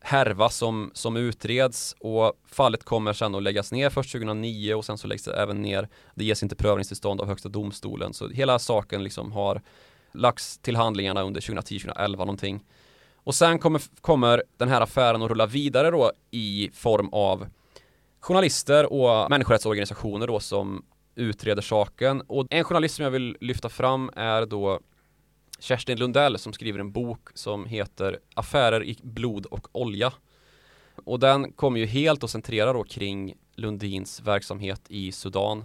härva 0.00 0.48
som, 0.48 0.90
som 0.94 1.16
utreds 1.16 1.96
och 2.00 2.32
fallet 2.46 2.84
kommer 2.84 3.12
sen 3.12 3.34
att 3.34 3.42
läggas 3.42 3.72
ner 3.72 3.90
först 3.90 4.12
2009 4.12 4.74
och 4.74 4.84
sen 4.84 4.98
så 4.98 5.06
läggs 5.06 5.24
det 5.24 5.42
även 5.42 5.62
ner. 5.62 5.88
Det 6.14 6.24
ges 6.24 6.42
inte 6.42 6.56
prövningstillstånd 6.56 7.20
av 7.20 7.26
högsta 7.26 7.48
domstolen 7.48 8.14
så 8.14 8.28
hela 8.28 8.58
saken 8.58 9.04
liksom 9.04 9.32
har 9.32 9.62
lagts 10.12 10.58
till 10.58 10.76
handlingarna 10.76 11.22
under 11.22 11.40
2010-2011 11.40 12.16
någonting. 12.16 12.64
Och 13.14 13.34
sen 13.34 13.58
kommer, 13.58 13.82
kommer 14.00 14.42
den 14.56 14.68
här 14.68 14.80
affären 14.80 15.22
att 15.22 15.30
rulla 15.30 15.46
vidare 15.46 15.90
då 15.90 16.12
i 16.30 16.70
form 16.74 17.08
av 17.12 17.46
journalister 18.20 18.92
och 18.92 19.30
människorättsorganisationer 19.30 20.26
då 20.26 20.40
som 20.40 20.84
utreder 21.14 21.62
saken. 21.62 22.20
Och 22.26 22.46
en 22.50 22.64
journalist 22.64 22.94
som 22.94 23.04
jag 23.04 23.10
vill 23.10 23.36
lyfta 23.40 23.68
fram 23.68 24.10
är 24.16 24.46
då 24.46 24.80
Kerstin 25.58 25.98
Lundell 25.98 26.38
som 26.38 26.52
skriver 26.52 26.78
en 26.78 26.92
bok 26.92 27.28
som 27.34 27.66
heter 27.66 28.18
Affärer 28.34 28.84
i 28.84 28.98
blod 29.02 29.46
och 29.46 29.68
olja. 29.72 30.12
Och 31.04 31.18
den 31.18 31.52
kommer 31.52 31.80
ju 31.80 31.86
helt 31.86 32.24
att 32.24 32.30
centrera 32.30 32.72
då 32.72 32.84
kring 32.84 33.34
Lundins 33.54 34.20
verksamhet 34.20 34.82
i 34.88 35.12
Sudan. 35.12 35.64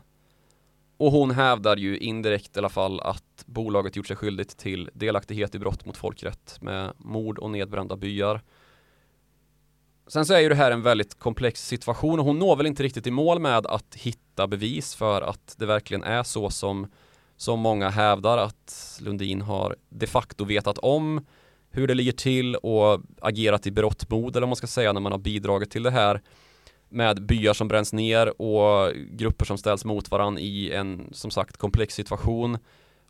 Och 0.98 1.12
hon 1.12 1.32
hävdar 1.32 1.78
ju 1.78 1.98
indirekt 1.98 2.56
i 2.56 2.60
alla 2.60 2.70
fall 2.70 3.00
att 3.00 3.44
bolaget 3.46 3.96
gjort 3.96 4.08
sig 4.08 4.16
skyldigt 4.16 4.58
till 4.58 4.90
delaktighet 4.94 5.56
i 5.56 5.60
brott 5.60 5.86
mot 5.86 5.98
folkrätt 5.98 6.58
med 6.62 6.94
mord 6.98 7.40
och 7.40 7.50
nedbrända 7.50 7.96
byar. 7.96 8.42
Sen 10.08 10.26
så 10.26 10.34
är 10.34 10.40
ju 10.40 10.50
det 10.50 10.56
här 10.56 10.72
en 10.72 10.82
väldigt 10.82 11.20
komplex 11.20 11.68
situation 11.68 12.20
och 12.20 12.26
hon 12.26 12.40
når 12.40 12.56
väl 12.56 12.66
inte 12.66 12.84
riktigt 12.84 13.08
i 13.08 13.12
mål 13.12 13.40
med 13.40 13.66
att 13.66 13.96
hitta 13.96 14.48
bevis 14.48 14.96
för 14.96 15.22
att 15.22 15.56
det 15.58 15.66
verkligen 15.66 16.04
är 16.04 16.24
så 16.24 16.50
som, 16.50 16.88
som 17.38 17.60
många 17.60 17.90
hävdar 17.90 18.38
att 18.38 19.00
Lundin 19.02 19.42
har 19.42 19.76
de 19.90 20.08
facto 20.08 20.46
vetat 20.46 20.78
om 20.78 21.26
hur 21.72 21.88
det 21.88 21.94
ligger 21.94 22.12
till 22.12 22.56
och 22.56 23.02
agerat 23.22 23.68
i 23.68 23.72
berått 23.72 24.10
mod 24.10 24.36
eller 24.36 24.42
vad 24.42 24.50
man 24.50 24.56
ska 24.56 24.68
säga 24.68 24.94
när 24.94 25.02
man 25.02 25.12
har 25.12 25.20
bidragit 25.20 25.72
till 25.72 25.84
det 25.84 25.92
här 25.92 26.22
med 26.90 27.26
byar 27.26 27.54
som 27.54 27.68
bränns 27.68 27.94
ner 27.94 28.42
och 28.42 28.94
grupper 28.96 29.46
som 29.46 29.58
ställs 29.58 29.86
mot 29.86 30.12
varandra 30.12 30.42
i 30.42 30.72
en 30.72 31.10
som 31.12 31.32
sagt 31.32 31.58
komplex 31.58 31.96
situation 31.96 32.58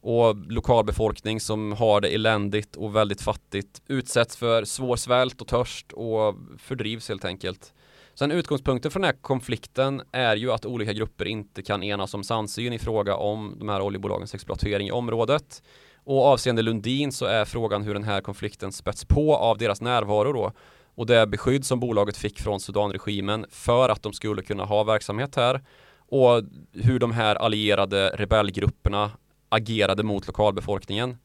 och 0.01 0.35
lokalbefolkning 0.51 1.39
som 1.39 1.71
har 1.71 2.01
det 2.01 2.15
eländigt 2.15 2.75
och 2.75 2.95
väldigt 2.95 3.21
fattigt 3.21 3.81
utsätts 3.87 4.37
för 4.37 4.65
svår 4.65 4.95
svält 4.95 5.41
och 5.41 5.47
törst 5.47 5.91
och 5.91 6.35
fördrivs 6.57 7.09
helt 7.09 7.25
enkelt. 7.25 7.73
Sen 8.15 8.31
utgångspunkten 8.31 8.91
för 8.91 8.99
den 8.99 9.05
här 9.05 9.21
konflikten 9.21 10.01
är 10.11 10.35
ju 10.35 10.51
att 10.51 10.65
olika 10.65 10.93
grupper 10.93 11.25
inte 11.25 11.61
kan 11.61 11.83
enas 11.83 12.13
om 12.13 12.23
samsyn 12.23 12.73
i 12.73 12.79
fråga 12.79 13.15
om 13.15 13.55
de 13.59 13.69
här 13.69 13.81
oljebolagens 13.81 14.33
exploatering 14.33 14.87
i 14.87 14.91
området. 14.91 15.63
Och 16.03 16.25
avseende 16.25 16.61
Lundin 16.61 17.11
så 17.11 17.25
är 17.25 17.45
frågan 17.45 17.83
hur 17.83 17.93
den 17.93 18.03
här 18.03 18.21
konflikten 18.21 18.71
spets 18.71 19.05
på 19.05 19.35
av 19.35 19.57
deras 19.57 19.81
närvaro 19.81 20.33
då 20.33 20.51
och 20.95 21.05
det 21.05 21.27
beskydd 21.27 21.65
som 21.65 21.79
bolaget 21.79 22.17
fick 22.17 22.39
från 22.39 22.59
Sudanregimen 22.59 23.45
för 23.49 23.89
att 23.89 24.03
de 24.03 24.13
skulle 24.13 24.41
kunna 24.41 24.65
ha 24.65 24.83
verksamhet 24.83 25.35
här 25.35 25.61
och 25.97 26.43
hur 26.71 26.99
de 26.99 27.11
här 27.11 27.35
allierade 27.35 28.09
rebellgrupperna 28.09 29.11
agerade 29.49 30.03
mot 30.03 30.27
lokalbefolkningen. 30.27 31.17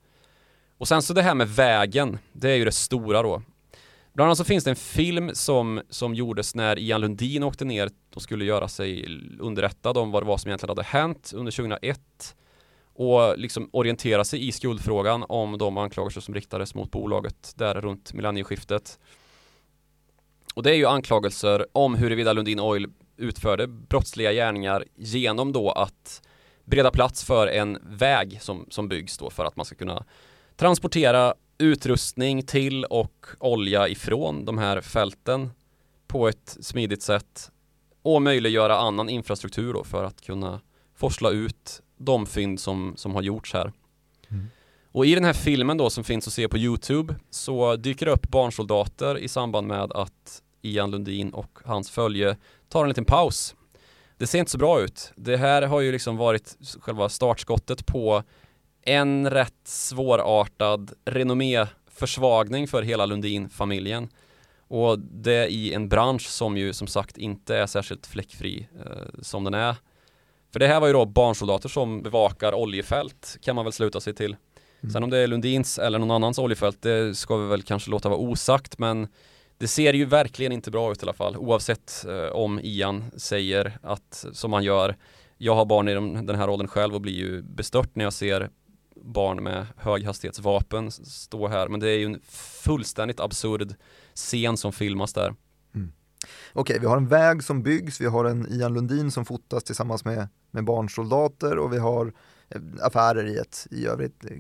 Och 0.78 0.88
sen 0.88 1.02
så 1.02 1.14
det 1.14 1.22
här 1.22 1.34
med 1.34 1.48
vägen, 1.48 2.18
det 2.32 2.50
är 2.50 2.56
ju 2.56 2.64
det 2.64 2.72
stora 2.72 3.22
då. 3.22 3.42
Bland 4.18 4.28
annat 4.28 4.38
så 4.38 4.44
finns 4.44 4.64
det 4.64 4.70
en 4.70 4.76
film 4.76 5.30
som, 5.32 5.80
som 5.88 6.14
gjordes 6.14 6.54
när 6.54 6.78
Ian 6.78 7.00
Lundin 7.00 7.42
åkte 7.42 7.64
ner 7.64 7.90
och 8.14 8.22
skulle 8.22 8.44
göra 8.44 8.68
sig 8.68 9.06
underrättad 9.40 9.96
om 9.96 10.10
vad 10.10 10.22
det 10.22 10.26
var 10.26 10.38
som 10.38 10.48
egentligen 10.48 10.70
hade 10.70 10.82
hänt 10.82 11.32
under 11.34 11.52
2001 11.52 12.36
och 12.94 13.38
liksom 13.38 13.70
orientera 13.72 14.24
sig 14.24 14.48
i 14.48 14.52
skuldfrågan 14.52 15.24
om 15.28 15.58
de 15.58 15.76
anklagelser 15.76 16.20
som 16.20 16.34
riktades 16.34 16.74
mot 16.74 16.90
bolaget 16.90 17.52
där 17.56 17.74
runt 17.74 18.12
millennieskiftet. 18.12 18.98
Och 20.54 20.62
det 20.62 20.70
är 20.70 20.76
ju 20.76 20.86
anklagelser 20.86 21.66
om 21.72 21.94
huruvida 21.94 22.32
Lundin 22.32 22.60
Oil 22.60 22.86
utförde 23.16 23.66
brottsliga 23.66 24.32
gärningar 24.32 24.84
genom 24.96 25.52
då 25.52 25.70
att 25.70 26.22
bereda 26.64 26.90
plats 26.90 27.24
för 27.24 27.46
en 27.46 27.78
väg 27.82 28.38
som, 28.42 28.66
som 28.70 28.88
byggs 28.88 29.18
då 29.18 29.30
för 29.30 29.44
att 29.44 29.56
man 29.56 29.66
ska 29.66 29.76
kunna 29.76 30.04
transportera 30.56 31.34
utrustning 31.58 32.42
till 32.42 32.84
och 32.84 33.26
olja 33.38 33.88
ifrån 33.88 34.44
de 34.44 34.58
här 34.58 34.80
fälten 34.80 35.50
på 36.06 36.28
ett 36.28 36.56
smidigt 36.60 37.02
sätt 37.02 37.50
och 38.02 38.22
möjliggöra 38.22 38.78
annan 38.78 39.08
infrastruktur 39.08 39.72
då 39.72 39.84
för 39.84 40.04
att 40.04 40.20
kunna 40.20 40.60
forsla 40.94 41.30
ut 41.30 41.82
de 41.96 42.26
fynd 42.26 42.60
som, 42.60 42.92
som 42.96 43.14
har 43.14 43.22
gjorts 43.22 43.52
här. 43.52 43.72
Mm. 44.28 44.46
Och 44.92 45.06
i 45.06 45.14
den 45.14 45.24
här 45.24 45.32
filmen 45.32 45.76
då 45.76 45.90
som 45.90 46.04
finns 46.04 46.26
att 46.26 46.32
se 46.32 46.48
på 46.48 46.58
Youtube 46.58 47.14
så 47.30 47.76
dyker 47.76 48.06
det 48.06 48.12
upp 48.12 48.28
barnsoldater 48.28 49.18
i 49.18 49.28
samband 49.28 49.66
med 49.66 49.92
att 49.92 50.42
Ian 50.62 50.90
Lundin 50.90 51.30
och 51.30 51.58
hans 51.64 51.90
följe 51.90 52.36
tar 52.68 52.82
en 52.82 52.88
liten 52.88 53.04
paus. 53.04 53.54
Det 54.16 54.26
ser 54.26 54.38
inte 54.38 54.50
så 54.50 54.58
bra 54.58 54.80
ut. 54.80 55.12
Det 55.16 55.36
här 55.36 55.62
har 55.62 55.80
ju 55.80 55.92
liksom 55.92 56.16
varit 56.16 56.56
själva 56.80 57.08
startskottet 57.08 57.86
på 57.86 58.22
en 58.88 59.30
rätt 59.30 59.60
svårartad 59.64 60.92
renommé-försvagning 61.04 62.68
för 62.68 62.82
hela 62.82 63.06
Lundin-familjen. 63.06 64.08
Och 64.68 64.98
det 64.98 65.46
i 65.46 65.74
en 65.74 65.88
bransch 65.88 66.28
som 66.28 66.56
ju 66.56 66.72
som 66.72 66.86
sagt 66.86 67.18
inte 67.18 67.56
är 67.56 67.66
särskilt 67.66 68.06
fläckfri 68.06 68.68
eh, 68.84 69.22
som 69.22 69.44
den 69.44 69.54
är. 69.54 69.76
För 70.52 70.58
det 70.60 70.66
här 70.66 70.80
var 70.80 70.86
ju 70.86 70.92
då 70.92 71.06
barnsoldater 71.06 71.68
som 71.68 72.02
bevakar 72.02 72.54
oljefält 72.54 73.38
kan 73.42 73.56
man 73.56 73.64
väl 73.64 73.72
sluta 73.72 74.00
sig 74.00 74.14
till. 74.14 74.36
Mm. 74.80 74.92
Sen 74.92 75.02
om 75.02 75.10
det 75.10 75.18
är 75.18 75.26
Lundins 75.26 75.78
eller 75.78 75.98
någon 75.98 76.10
annans 76.10 76.38
oljefält 76.38 76.82
det 76.82 77.14
ska 77.14 77.36
vi 77.36 77.48
väl 77.48 77.62
kanske 77.62 77.90
låta 77.90 78.08
vara 78.08 78.18
osagt 78.18 78.78
men 78.78 79.08
det 79.58 79.68
ser 79.68 79.92
ju 79.92 80.04
verkligen 80.04 80.52
inte 80.52 80.70
bra 80.70 80.92
ut 80.92 81.02
i 81.02 81.04
alla 81.04 81.12
fall 81.12 81.36
oavsett 81.36 82.04
eh, 82.08 82.32
om 82.32 82.60
Ian 82.62 83.04
säger 83.16 83.78
att 83.82 84.24
som 84.32 84.52
han 84.52 84.64
gör 84.64 84.96
jag 85.38 85.54
har 85.54 85.64
barn 85.64 85.88
i 85.88 85.94
den 86.22 86.36
här 86.36 86.50
åldern 86.50 86.68
själv 86.68 86.94
och 86.94 87.00
blir 87.00 87.12
ju 87.12 87.42
bestört 87.42 87.90
när 87.94 88.04
jag 88.04 88.12
ser 88.12 88.50
barn 89.02 89.42
med 89.42 89.66
höghastighetsvapen 89.76 90.90
stå 90.90 91.48
här 91.48 91.68
men 91.68 91.80
det 91.80 91.90
är 91.90 91.98
ju 91.98 92.06
en 92.06 92.20
fullständigt 92.64 93.20
absurd 93.20 93.74
scen 94.14 94.56
som 94.56 94.72
filmas 94.72 95.12
där. 95.12 95.34
Mm. 95.74 95.92
Okej, 96.52 96.60
okay, 96.60 96.78
vi 96.78 96.86
har 96.86 96.96
en 96.96 97.08
väg 97.08 97.44
som 97.44 97.62
byggs, 97.62 98.00
vi 98.00 98.06
har 98.06 98.24
en 98.24 98.52
Ian 98.52 98.74
Lundin 98.74 99.10
som 99.10 99.24
fotas 99.24 99.64
tillsammans 99.64 100.04
med, 100.04 100.28
med 100.50 100.64
barnsoldater 100.64 101.58
och 101.58 101.72
vi 101.72 101.78
har 101.78 102.12
eh, 102.48 102.60
affärer 102.82 103.26
i 103.26 103.38
ett 103.38 103.66
i 103.70 103.86
övrigt 103.86 104.24
eh, 104.24 104.30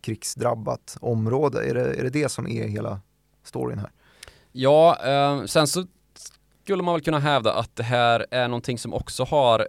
krigsdrabbat 0.00 0.96
område. 1.00 1.70
Är 1.70 1.74
det, 1.74 1.94
är 1.94 2.02
det 2.02 2.10
det 2.10 2.28
som 2.28 2.48
är 2.48 2.68
hela 2.68 3.00
storyn 3.42 3.78
här? 3.78 3.90
Ja, 4.52 4.98
eh, 5.04 5.44
sen 5.44 5.66
så 5.66 5.86
skulle 6.62 6.82
man 6.82 6.94
väl 6.94 7.02
kunna 7.02 7.18
hävda 7.18 7.54
att 7.54 7.76
det 7.76 7.82
här 7.82 8.26
är 8.30 8.48
någonting 8.48 8.78
som 8.78 8.94
också 8.94 9.24
har 9.24 9.68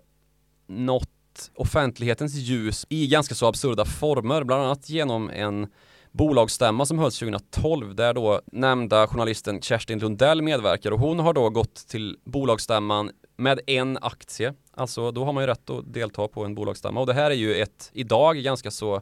offentlighetens 1.56 2.36
ljus 2.36 2.86
i 2.90 3.08
ganska 3.08 3.36
så 3.36 3.48
absurda 3.48 3.86
former, 3.86 4.44
bland 4.44 4.64
annat 4.64 4.90
genom 4.90 5.30
en 5.30 5.68
bolagsstämma 6.12 6.86
som 6.86 7.00
hölls 7.00 7.20
2012 7.20 7.96
där 7.96 8.14
då 8.14 8.42
nämnda 8.52 9.08
journalisten 9.08 9.62
Kerstin 9.62 10.00
Lundell 10.00 10.42
medverkar. 10.42 10.92
Och 10.92 11.00
hon 11.00 11.20
har 11.20 11.34
då 11.34 11.50
gått 11.50 11.76
till 11.76 12.18
bolagsstämman 12.26 13.12
med 13.38 13.60
en 13.68 13.98
aktie. 14.02 14.54
Alltså 14.76 15.12
då 15.12 15.26
har 15.26 15.34
man 15.34 15.44
ju 15.44 15.48
rätt 15.48 15.70
att 15.70 15.94
delta 15.94 16.28
på 16.28 16.46
en 16.46 16.56
bolagsstämma. 16.56 17.00
Och 17.00 17.08
det 17.08 17.14
här 17.14 17.32
är 17.32 17.36
ju 17.36 17.56
ett 17.56 17.90
idag 17.94 18.38
ganska 18.38 18.72
så 18.72 19.02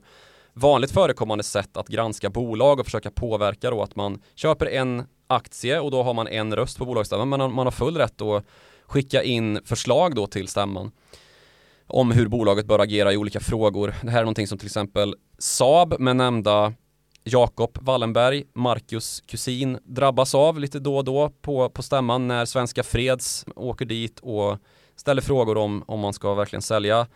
vanligt 0.54 0.92
förekommande 0.92 1.44
sätt 1.44 1.78
att 1.78 1.88
granska 1.88 2.30
bolag 2.30 2.80
och 2.80 2.86
försöka 2.86 3.12
påverka 3.12 3.70
då 3.70 3.84
att 3.84 3.96
man 3.96 4.22
köper 4.36 4.66
en 4.66 5.04
aktie 5.28 5.80
och 5.80 5.92
då 5.92 6.04
har 6.04 6.14
man 6.14 6.28
en 6.28 6.56
röst 6.56 6.78
på 6.78 6.86
bolagsstämman 6.86 7.30
men 7.30 7.54
man 7.54 7.68
har 7.68 7.72
full 7.72 7.98
rätt 7.98 8.22
att 8.22 8.46
skicka 8.86 9.24
in 9.24 9.60
förslag 9.66 10.16
då 10.16 10.28
till 10.28 10.48
stämman 10.48 10.92
om 11.92 12.12
hur 12.12 12.28
bolaget 12.28 12.66
bör 12.66 12.80
agera 12.80 13.14
i 13.14 13.18
olika 13.18 13.40
frågor. 13.40 13.96
Det 14.02 14.12
här 14.12 14.20
är 14.20 14.24
någonting 14.24 14.48
som 14.48 14.58
till 14.58 14.68
exempel 14.68 15.16
Saab 15.38 16.00
med 16.00 16.16
nämnda 16.16 16.74
Jakob 17.24 17.78
Wallenberg, 17.82 18.44
Marcus 18.54 19.22
kusin, 19.22 19.80
drabbas 19.84 20.36
av 20.36 20.60
lite 20.60 20.80
då 20.80 20.98
och 20.98 21.06
då 21.06 21.30
på, 21.42 21.70
på 21.70 21.84
stämman 21.84 22.28
när 22.28 22.46
Svenska 22.46 22.84
Freds 22.84 23.46
åker 23.56 23.86
dit 23.86 24.20
och 24.20 24.58
ställer 24.96 25.22
frågor 25.22 25.58
om 25.58 25.84
om 25.88 26.00
man 26.00 26.14
ska 26.14 26.34
verkligen 26.34 26.62
sälja 26.62 27.08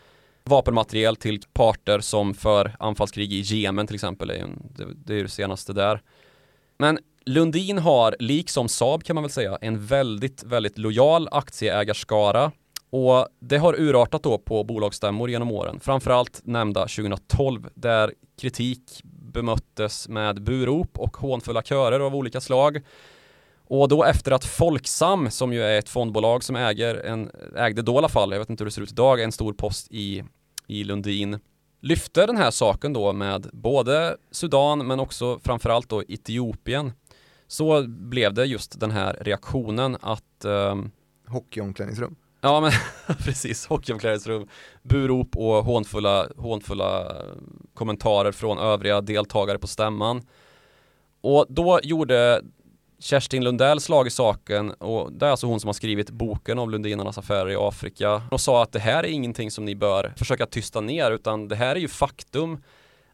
vapenmateriel 0.44 1.16
till 1.16 1.42
parter 1.54 2.00
som 2.00 2.34
för 2.34 2.76
anfallskrig 2.80 3.34
i 3.34 3.40
Jemen 3.40 3.88
till 3.88 3.96
exempel. 3.96 4.28
Det, 4.28 4.86
det 4.96 5.20
är 5.20 5.24
det 5.24 5.30
senaste 5.30 5.74
där. 5.74 6.02
Men 6.78 7.00
Lundin 7.26 7.78
har, 7.78 8.16
liksom 8.20 8.70
Saab 8.70 9.04
kan 9.04 9.14
man 9.14 9.24
väl 9.24 9.32
säga, 9.32 9.58
en 9.62 9.86
väldigt, 9.86 10.44
väldigt 10.44 10.78
lojal 10.78 11.28
aktieägarskara 11.32 12.52
och 12.90 13.28
det 13.40 13.58
har 13.58 13.80
urartat 13.80 14.24
då 14.24 14.38
på 14.38 14.64
bolagsstämmor 14.64 15.30
genom 15.30 15.52
åren, 15.52 15.80
framförallt 15.80 16.42
nämnda 16.44 16.82
2012 16.82 17.70
där 17.76 18.14
kritik 18.42 19.02
bemöttes 19.04 20.10
med 20.10 20.44
burop 20.44 21.00
och 21.00 21.18
hånfulla 21.18 21.62
körer 21.62 22.00
av 22.00 22.16
olika 22.16 22.42
slag. 22.42 22.82
Och 23.68 23.88
då 23.88 24.04
efter 24.04 24.32
att 24.32 24.46
Folksam, 24.46 25.32
som 25.32 25.54
ju 25.54 25.64
är 25.64 25.80
ett 25.80 25.90
fondbolag 25.90 26.44
som 26.44 26.56
äger 26.56 26.96
en, 26.96 27.32
ägde 27.56 27.82
då 27.82 27.94
i 27.94 27.98
alla 27.98 28.10
fall, 28.10 28.32
jag 28.32 28.40
vet 28.40 28.50
inte 28.50 28.64
hur 28.64 28.66
det 28.66 28.74
ser 28.74 28.82
ut 28.82 28.92
idag, 28.92 29.22
en 29.22 29.32
stor 29.32 29.54
post 29.54 29.88
i, 29.92 30.24
i 30.68 30.84
Lundin, 30.84 31.40
lyfte 31.82 32.26
den 32.26 32.38
här 32.38 32.52
saken 32.52 32.94
då 32.94 33.14
med 33.14 33.50
både 33.54 34.18
Sudan 34.32 34.88
men 34.88 35.00
också 35.00 35.40
framförallt 35.40 35.90
då 35.90 36.04
Etiopien 36.08 36.92
så 37.48 37.88
blev 37.88 38.34
det 38.34 38.46
just 38.46 38.80
den 38.80 38.92
här 38.92 39.18
reaktionen 39.22 39.98
att 40.02 40.46
eh, 40.46 40.76
Hockeyomklädningsrum? 41.28 42.16
Ja 42.46 42.62
men 42.62 42.72
precis, 43.18 43.68
hockeyomklädningsrum, 43.68 44.48
burop 44.84 45.38
och 45.38 45.64
hånfulla, 45.64 46.28
hånfulla 46.38 47.16
kommentarer 47.74 48.32
från 48.32 48.58
övriga 48.58 49.02
deltagare 49.02 49.60
på 49.60 49.68
stämman. 49.68 50.22
Och 51.22 51.46
då 51.50 51.80
gjorde 51.84 52.42
Kerstin 53.00 53.44
Lundell 53.44 53.80
slag 53.80 54.08
i 54.08 54.10
saken 54.10 54.72
och 54.72 55.12
det 55.12 55.26
är 55.26 55.30
alltså 55.30 55.48
hon 55.48 55.60
som 55.60 55.68
har 55.68 55.74
skrivit 55.74 56.10
boken 56.10 56.60
om 56.60 56.70
Lundinarnas 56.70 57.18
affärer 57.18 57.50
i 57.50 57.56
Afrika. 57.56 58.22
Och 58.32 58.42
sa 58.42 58.64
att 58.64 58.72
det 58.72 58.80
här 58.80 59.04
är 59.04 59.08
ingenting 59.08 59.52
som 59.52 59.66
ni 59.66 59.76
bör 59.76 60.14
försöka 60.18 60.46
tysta 60.46 60.82
ner 60.82 61.12
utan 61.12 61.48
det 61.48 61.56
här 61.56 61.76
är 61.76 61.80
ju 61.80 61.88
faktum 61.88 62.64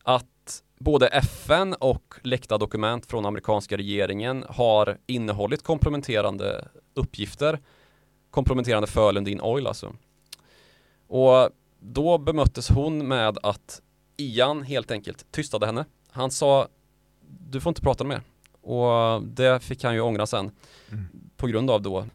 att 0.03 0.63
både 0.79 1.07
FN 1.07 1.73
och 1.73 2.15
läckta 2.23 2.57
dokument 2.57 3.05
från 3.05 3.25
amerikanska 3.25 3.77
regeringen 3.77 4.45
har 4.49 4.97
innehållit 5.07 5.63
komplementerande 5.63 6.67
uppgifter 6.93 7.59
komprometterande 8.31 8.87
för 8.87 9.13
Lundin 9.13 9.41
Oil 9.41 9.67
alltså. 9.67 9.93
Och 11.07 11.49
då 11.79 12.17
bemöttes 12.17 12.69
hon 12.69 13.07
med 13.07 13.37
att 13.43 13.81
Ian 14.17 14.63
helt 14.63 14.91
enkelt 14.91 15.31
tystade 15.31 15.65
henne. 15.65 15.85
Han 16.11 16.31
sa 16.31 16.67
du 17.49 17.59
får 17.59 17.69
inte 17.69 17.81
prata 17.81 18.03
mer. 18.03 18.21
Och 18.61 19.23
det 19.23 19.63
fick 19.63 19.83
han 19.83 19.93
ju 19.93 20.01
ångra 20.01 20.25
sen 20.25 20.51
mm. 20.91 21.05
på 21.37 21.47
grund 21.47 21.71
av 21.71 21.81
då 21.81 22.05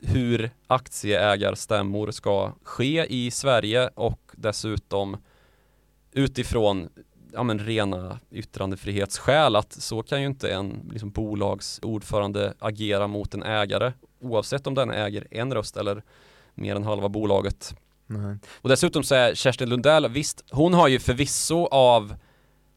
hur 0.00 0.50
aktieägarstämmor 0.66 2.10
ska 2.10 2.52
ske 2.62 3.06
i 3.08 3.30
Sverige 3.30 3.88
och 3.88 4.20
dessutom 4.32 5.16
utifrån 6.12 6.88
ja, 7.32 7.42
men 7.42 7.58
rena 7.58 8.18
yttrandefrihetsskäl 8.30 9.56
att 9.56 9.72
så 9.72 10.02
kan 10.02 10.20
ju 10.20 10.26
inte 10.26 10.48
en 10.48 10.90
liksom, 10.92 11.10
bolagsordförande 11.10 12.54
agera 12.58 13.06
mot 13.06 13.34
en 13.34 13.42
ägare 13.42 13.92
oavsett 14.20 14.66
om 14.66 14.74
den 14.74 14.90
äger 14.90 15.26
en 15.30 15.54
röst 15.54 15.76
eller 15.76 16.02
mer 16.54 16.76
än 16.76 16.84
halva 16.84 17.08
bolaget. 17.08 17.74
Nej. 18.06 18.38
Och 18.60 18.68
dessutom 18.68 19.02
så 19.02 19.14
är 19.14 19.34
Kerstin 19.34 19.68
Lundell, 19.68 20.08
visst, 20.08 20.44
hon 20.50 20.74
har 20.74 20.88
ju 20.88 20.98
förvisso 20.98 21.66
av 21.66 22.14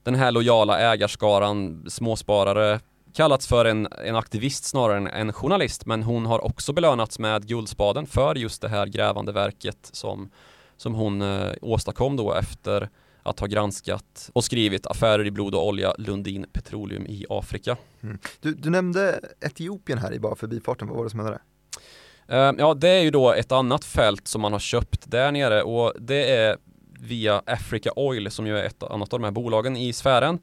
den 0.04 0.16
här 0.16 0.32
lojala 0.32 0.80
ägarskaran, 0.80 1.86
småsparare, 1.90 2.80
kallats 3.14 3.48
för 3.48 3.66
en, 3.66 3.88
en 4.06 4.16
aktivist 4.16 4.66
snarare 4.66 4.98
än 4.98 5.08
en 5.08 5.34
journalist 5.34 5.86
men 5.86 6.04
hon 6.04 6.26
har 6.26 6.46
också 6.46 6.74
belönats 6.74 7.20
med 7.20 7.48
Guldspaden 7.48 8.08
för 8.08 8.36
just 8.36 8.62
det 8.62 8.70
här 8.70 8.88
grävande 8.88 9.32
verket 9.32 9.90
som, 9.94 10.30
som 10.78 10.94
hon 10.94 11.22
eh, 11.22 11.52
åstadkom 11.62 12.16
då 12.18 12.34
efter 12.34 12.90
att 13.24 13.40
ha 13.40 13.48
granskat 13.48 14.30
och 14.34 14.44
skrivit 14.44 14.88
affärer 14.88 15.26
i 15.26 15.32
blod 15.32 15.56
och 15.56 15.68
olja 15.68 15.94
Lundin 15.98 16.46
Petroleum 16.54 17.06
i 17.06 17.26
Afrika. 17.30 17.78
Mm. 18.02 18.18
Du, 18.42 18.54
du, 18.54 18.70
nämnde 18.70 19.20
Etiopien 19.42 20.00
här 20.00 20.14
i 20.14 20.20
bara 20.20 20.36
förbifarten, 20.36 20.88
vad 20.88 20.98
var 20.98 21.04
det 21.04 21.10
som 21.10 21.20
hände 21.20 21.32
där? 21.32 21.42
Uh, 22.32 22.56
ja, 22.60 22.74
det 22.74 22.90
är 22.90 23.02
ju 23.02 23.12
då 23.12 23.34
ett 23.34 23.52
annat 23.52 23.86
fält 23.86 24.28
som 24.28 24.42
man 24.42 24.52
har 24.52 24.60
köpt 24.60 25.12
där 25.12 25.32
nere 25.32 25.64
och 25.64 25.94
det 26.00 26.32
är 26.32 26.58
via 27.00 27.42
Africa 27.46 27.92
Oil 27.96 28.32
som 28.32 28.48
ju 28.48 28.58
är 28.58 28.64
ett 28.64 28.84
annat 28.84 29.14
av 29.14 29.20
de 29.20 29.24
här 29.24 29.32
bolagen 29.32 29.78
i 29.78 29.94
sfären. 29.94 30.40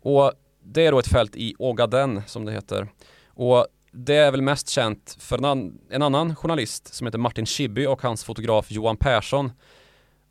Och 0.00 0.32
det 0.64 0.86
är 0.86 0.92
då 0.92 0.98
ett 0.98 1.08
fält 1.08 1.36
i 1.36 1.54
Ogaden 1.58 2.22
som 2.26 2.44
det 2.44 2.52
heter. 2.52 2.88
Och 3.26 3.66
det 3.92 4.14
är 4.14 4.30
väl 4.30 4.42
mest 4.42 4.68
känt 4.68 5.16
för 5.20 5.46
en 5.90 6.02
annan 6.02 6.36
journalist 6.36 6.94
som 6.94 7.06
heter 7.06 7.18
Martin 7.18 7.46
Schibbye 7.46 7.86
och 7.86 8.02
hans 8.02 8.24
fotograf 8.24 8.70
Johan 8.70 8.96
Persson. 8.96 9.52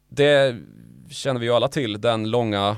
Det 0.10 0.58
känner 1.12 1.39
vi 1.39 1.45
ju 1.45 1.54
alla 1.54 1.67
till, 1.67 2.02
den 2.02 2.30
långa 2.30 2.78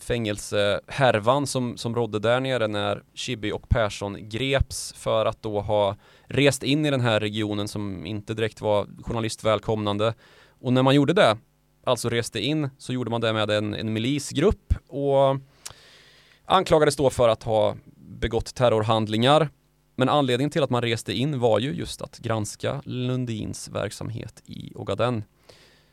fängelsehärvan 0.00 1.46
som, 1.46 1.76
som 1.76 1.94
rådde 1.94 2.18
där 2.18 2.40
nere 2.40 2.68
när 2.68 3.02
Chibi 3.14 3.52
och 3.52 3.68
Persson 3.68 4.28
greps 4.28 4.92
för 4.96 5.26
att 5.26 5.42
då 5.42 5.60
ha 5.60 5.96
rest 6.24 6.62
in 6.62 6.86
i 6.86 6.90
den 6.90 7.00
här 7.00 7.20
regionen 7.20 7.68
som 7.68 8.06
inte 8.06 8.34
direkt 8.34 8.60
var 8.60 8.86
journalistvälkomnande. 9.02 10.14
Och 10.60 10.72
när 10.72 10.82
man 10.82 10.94
gjorde 10.94 11.12
det, 11.12 11.38
alltså 11.84 12.08
reste 12.08 12.40
in, 12.40 12.70
så 12.78 12.92
gjorde 12.92 13.10
man 13.10 13.20
det 13.20 13.32
med 13.32 13.50
en, 13.50 13.74
en 13.74 13.92
milisgrupp 13.92 14.74
och 14.88 15.36
anklagades 16.44 16.96
då 16.96 17.10
för 17.10 17.28
att 17.28 17.42
ha 17.42 17.76
begått 17.96 18.54
terrorhandlingar. 18.54 19.48
Men 19.96 20.08
anledningen 20.08 20.50
till 20.50 20.62
att 20.62 20.70
man 20.70 20.82
reste 20.82 21.12
in 21.12 21.38
var 21.38 21.58
ju 21.58 21.72
just 21.72 22.02
att 22.02 22.18
granska 22.18 22.82
Lundins 22.84 23.68
verksamhet 23.68 24.42
i 24.46 24.72
Ogaden. 24.74 25.24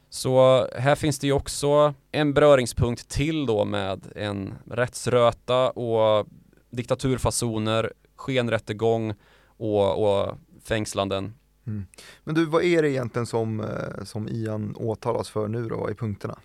Så 0.09 0.67
här 0.75 0.95
finns 0.95 1.19
det 1.19 1.27
ju 1.27 1.33
också 1.33 1.93
en 2.11 2.33
beröringspunkt 2.33 3.09
till 3.09 3.45
då 3.45 3.65
med 3.65 4.07
en 4.15 4.53
rättsröta 4.71 5.69
och 5.69 6.27
diktaturfasoner, 6.69 7.93
skenrättegång 8.15 9.13
och, 9.57 10.03
och 10.03 10.37
fängslanden. 10.63 11.33
Mm. 11.67 11.85
Men 12.23 12.35
du, 12.35 12.45
vad 12.45 12.63
är 12.63 12.81
det 12.81 12.89
egentligen 12.89 13.25
som, 13.25 13.59
eh, 13.59 14.03
som 14.03 14.29
Ian 14.29 14.75
åtalas 14.75 15.29
för 15.29 15.47
nu 15.47 15.67
då 15.67 15.89
i 15.91 15.93
punkterna? 15.93 16.39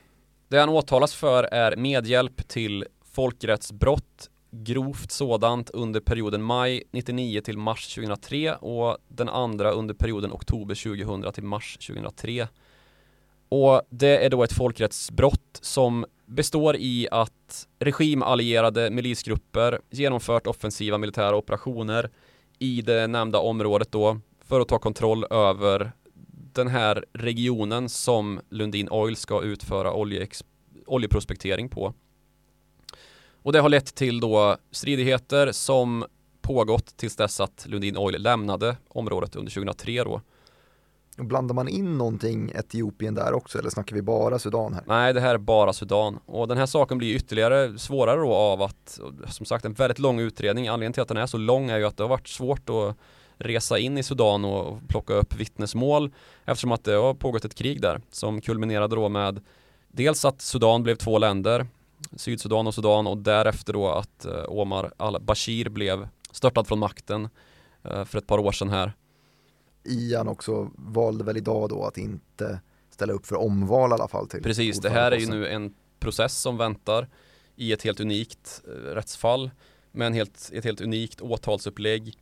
Det 0.49 0.59
han 0.59 0.69
åtalas 0.69 1.15
för 1.15 1.45
är 1.45 1.77
medhjälp 1.77 2.49
till 2.49 2.85
folkrättsbrott, 3.15 4.31
grovt 4.51 5.11
sådant 5.11 5.71
under 5.71 6.01
perioden 6.01 6.43
maj 6.43 6.83
99 6.91 7.41
till 7.41 7.59
mars 7.59 7.95
2003 7.95 8.55
och 8.55 8.99
den 9.09 9.29
andra 9.29 9.71
under 9.71 9.95
perioden 9.95 10.33
oktober 10.33 10.75
2000 10.75 11.33
till 11.33 11.45
mars 11.45 11.79
2003. 11.87 12.49
Och 13.55 13.83
det 13.91 14.25
är 14.25 14.31
då 14.31 14.43
ett 14.43 14.53
folkrättsbrott 14.53 15.59
som 15.61 16.07
består 16.27 16.77
i 16.77 17.09
att 17.11 17.69
regimallierade 17.79 18.91
milisgrupper 18.91 19.81
genomfört 19.91 20.47
offensiva 20.47 20.99
militära 20.99 21.37
operationer 21.37 22.11
i 22.59 22.83
det 22.83 23.07
nämnda 23.07 23.39
området 23.39 23.93
då 23.93 24.21
för 24.45 24.61
att 24.61 24.69
ta 24.69 24.79
kontroll 24.79 25.25
över 25.31 25.93
den 26.53 26.69
här 26.69 27.05
regionen 27.13 27.89
som 27.89 28.41
Lundin 28.49 28.89
Oil 28.91 29.17
ska 29.17 29.43
utföra 29.43 29.93
oljeprospektering 30.87 31.69
på. 31.69 31.95
Och 33.43 33.53
det 33.53 33.61
har 33.61 33.69
lett 33.69 33.95
till 33.95 34.21
då 34.21 34.57
stridigheter 34.71 35.53
som 35.53 36.05
pågått 36.41 36.97
tills 36.97 37.17
dess 37.17 37.41
att 37.41 37.67
Lundin 37.69 37.97
Oil 37.97 38.23
lämnade 38.23 38.77
området 38.89 39.37
under 39.37 39.53
2003 39.53 40.05
då. 40.05 40.21
Blandar 41.17 41.55
man 41.55 41.69
in 41.69 41.99
någonting 41.99 42.53
Etiopien 42.55 43.15
där 43.15 43.33
också 43.33 43.59
eller 43.59 43.71
snackar 43.71 43.97
vi 43.97 44.03
bara 44.03 44.39
Sudan 44.39 44.75
här? 44.75 44.83
Nej, 44.87 45.13
det 45.13 45.21
här 45.21 45.35
är 45.35 45.39
bara 45.39 45.73
Sudan. 45.73 46.19
Och 46.27 46.49
den 46.49 46.59
här 46.59 46.67
saken 46.67 46.99
blir 46.99 47.15
ytterligare 47.17 47.79
svårare 47.79 48.21
då 48.21 48.35
av 48.35 48.63
att, 48.63 49.01
som 49.29 49.47
sagt, 49.47 49.65
en 49.65 49.73
väldigt 49.73 49.99
lång 49.99 50.21
utredning. 50.21 50.69
Anledningen 50.69 50.93
till 50.93 51.03
att 51.03 51.09
den 51.09 51.17
är 51.17 51.27
så 51.27 51.39
lång 51.39 51.71
är 51.71 51.79
ju 51.79 51.85
att 51.85 51.97
det 51.97 52.03
har 52.03 52.09
varit 52.09 52.29
svårt 52.29 52.71
att 52.71 52.97
resa 53.37 53.79
in 53.79 53.99
i 53.99 54.03
Sudan 54.03 54.45
och 54.45 54.79
plocka 54.89 55.15
upp 55.15 55.37
vittnesmål 55.37 56.11
eftersom 56.45 56.73
att 56.73 56.85
det 56.85 56.93
har 56.93 57.15
pågått 57.15 57.45
ett 57.45 57.55
krig 57.55 57.81
där 57.81 58.01
som 58.11 58.41
kulminerade 58.41 58.97
då 58.97 59.09
med 59.09 59.41
dels 59.89 60.25
att 60.25 60.41
Sudan 60.41 60.83
blev 60.83 60.95
två 60.95 61.19
länder, 61.19 61.67
Sydsudan 62.17 62.67
och 62.67 62.75
Sudan 62.75 63.07
och 63.07 63.19
därefter 63.19 63.73
då 63.73 63.89
att 63.89 64.25
eh, 64.25 64.45
Omar 64.49 64.93
al-Bashir 64.97 65.69
blev 65.69 66.09
störtad 66.31 66.67
från 66.67 66.79
makten 66.79 67.29
eh, 67.83 68.05
för 68.05 68.19
ett 68.19 68.27
par 68.27 68.39
år 68.39 68.53
sedan 68.53 68.71
här 68.71 68.93
Ian 69.85 70.29
också 70.29 70.71
valde 70.75 71.25
väl 71.25 71.37
idag 71.37 71.69
då 71.69 71.85
att 71.85 71.99
inte 71.99 72.61
ställa 72.91 73.13
upp 73.13 73.27
för 73.27 73.37
omval 73.37 73.91
i 73.91 73.93
alla 73.93 74.09
fall 74.09 74.29
till 74.29 74.43
Precis, 74.43 74.81
det 74.81 74.91
här 74.91 75.13
är 75.13 75.17
ju 75.17 75.27
nu 75.27 75.49
en 75.49 75.75
process 76.01 76.39
som 76.39 76.57
väntar 76.57 77.09
i 77.57 77.73
ett 77.73 77.83
helt 77.83 78.01
unikt 78.01 78.63
eh, 78.67 78.95
rättsfall 78.95 79.51
med 79.93 80.07
en 80.07 80.13
helt, 80.13 80.51
ett 80.53 80.65
helt 80.65 80.81
unikt 80.81 81.21
åtalsupplägg 81.21 82.19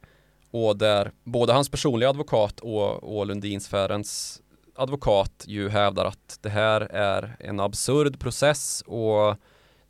och 0.50 0.76
där 0.76 1.12
både 1.24 1.52
hans 1.52 1.68
personliga 1.68 2.10
advokat 2.10 2.60
och, 2.60 3.18
och 3.18 3.26
Lundinsfärens 3.26 4.42
advokat 4.74 5.44
ju 5.46 5.68
hävdar 5.68 6.04
att 6.04 6.38
det 6.40 6.48
här 6.48 6.80
är 6.80 7.36
en 7.40 7.60
absurd 7.60 8.18
process 8.20 8.82
och 8.86 9.36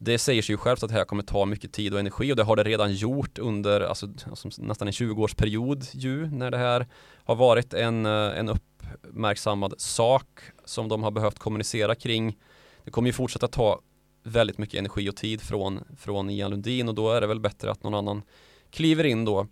det 0.03 0.19
säger 0.19 0.43
sig 0.43 0.53
ju 0.53 0.57
självt 0.57 0.83
att 0.83 0.89
det 0.89 0.95
här 0.95 1.05
kommer 1.05 1.23
ta 1.23 1.47
mycket 1.47 1.73
tid 1.73 1.95
och 1.95 2.01
energi 2.01 2.33
och 2.33 2.37
det 2.37 2.43
har 2.43 2.57
det 2.57 2.65
redan 2.65 2.93
gjort 2.93 3.39
under 3.39 3.81
alltså, 3.81 4.09
alltså 4.31 4.49
nästan 4.59 4.89
en 4.89 4.93
20-årsperiod 4.93 5.87
ju 5.93 6.27
när 6.31 6.51
det 6.51 6.59
här 6.59 6.87
har 7.25 7.35
varit 7.35 7.75
en, 7.75 8.07
eh, 8.07 8.39
en 8.39 8.49
uppmärksammad 8.49 9.75
sak 9.79 10.41
som 10.65 10.89
de 10.89 11.03
har 11.03 11.11
behövt 11.11 11.39
kommunicera 11.39 11.95
kring. 11.95 12.39
Det 12.85 12.91
kommer 12.91 13.09
ju 13.09 13.13
fortsätta 13.13 13.49
ta 13.49 13.81
väldigt 14.23 14.59
mycket 14.59 14.79
energi 14.79 15.11
och 15.11 15.17
tid 15.17 15.41
från, 15.41 15.85
från 15.99 16.31
Ian 16.31 16.51
Lundin 16.51 16.89
och 16.89 16.95
då 16.95 17.11
är 17.11 17.21
det 17.21 17.27
väl 17.27 17.41
bättre 17.41 17.71
att 17.71 17.83
någon 17.83 17.95
annan 17.95 18.23
kliver 18.71 19.05
in 19.05 19.25
då. 19.25 19.47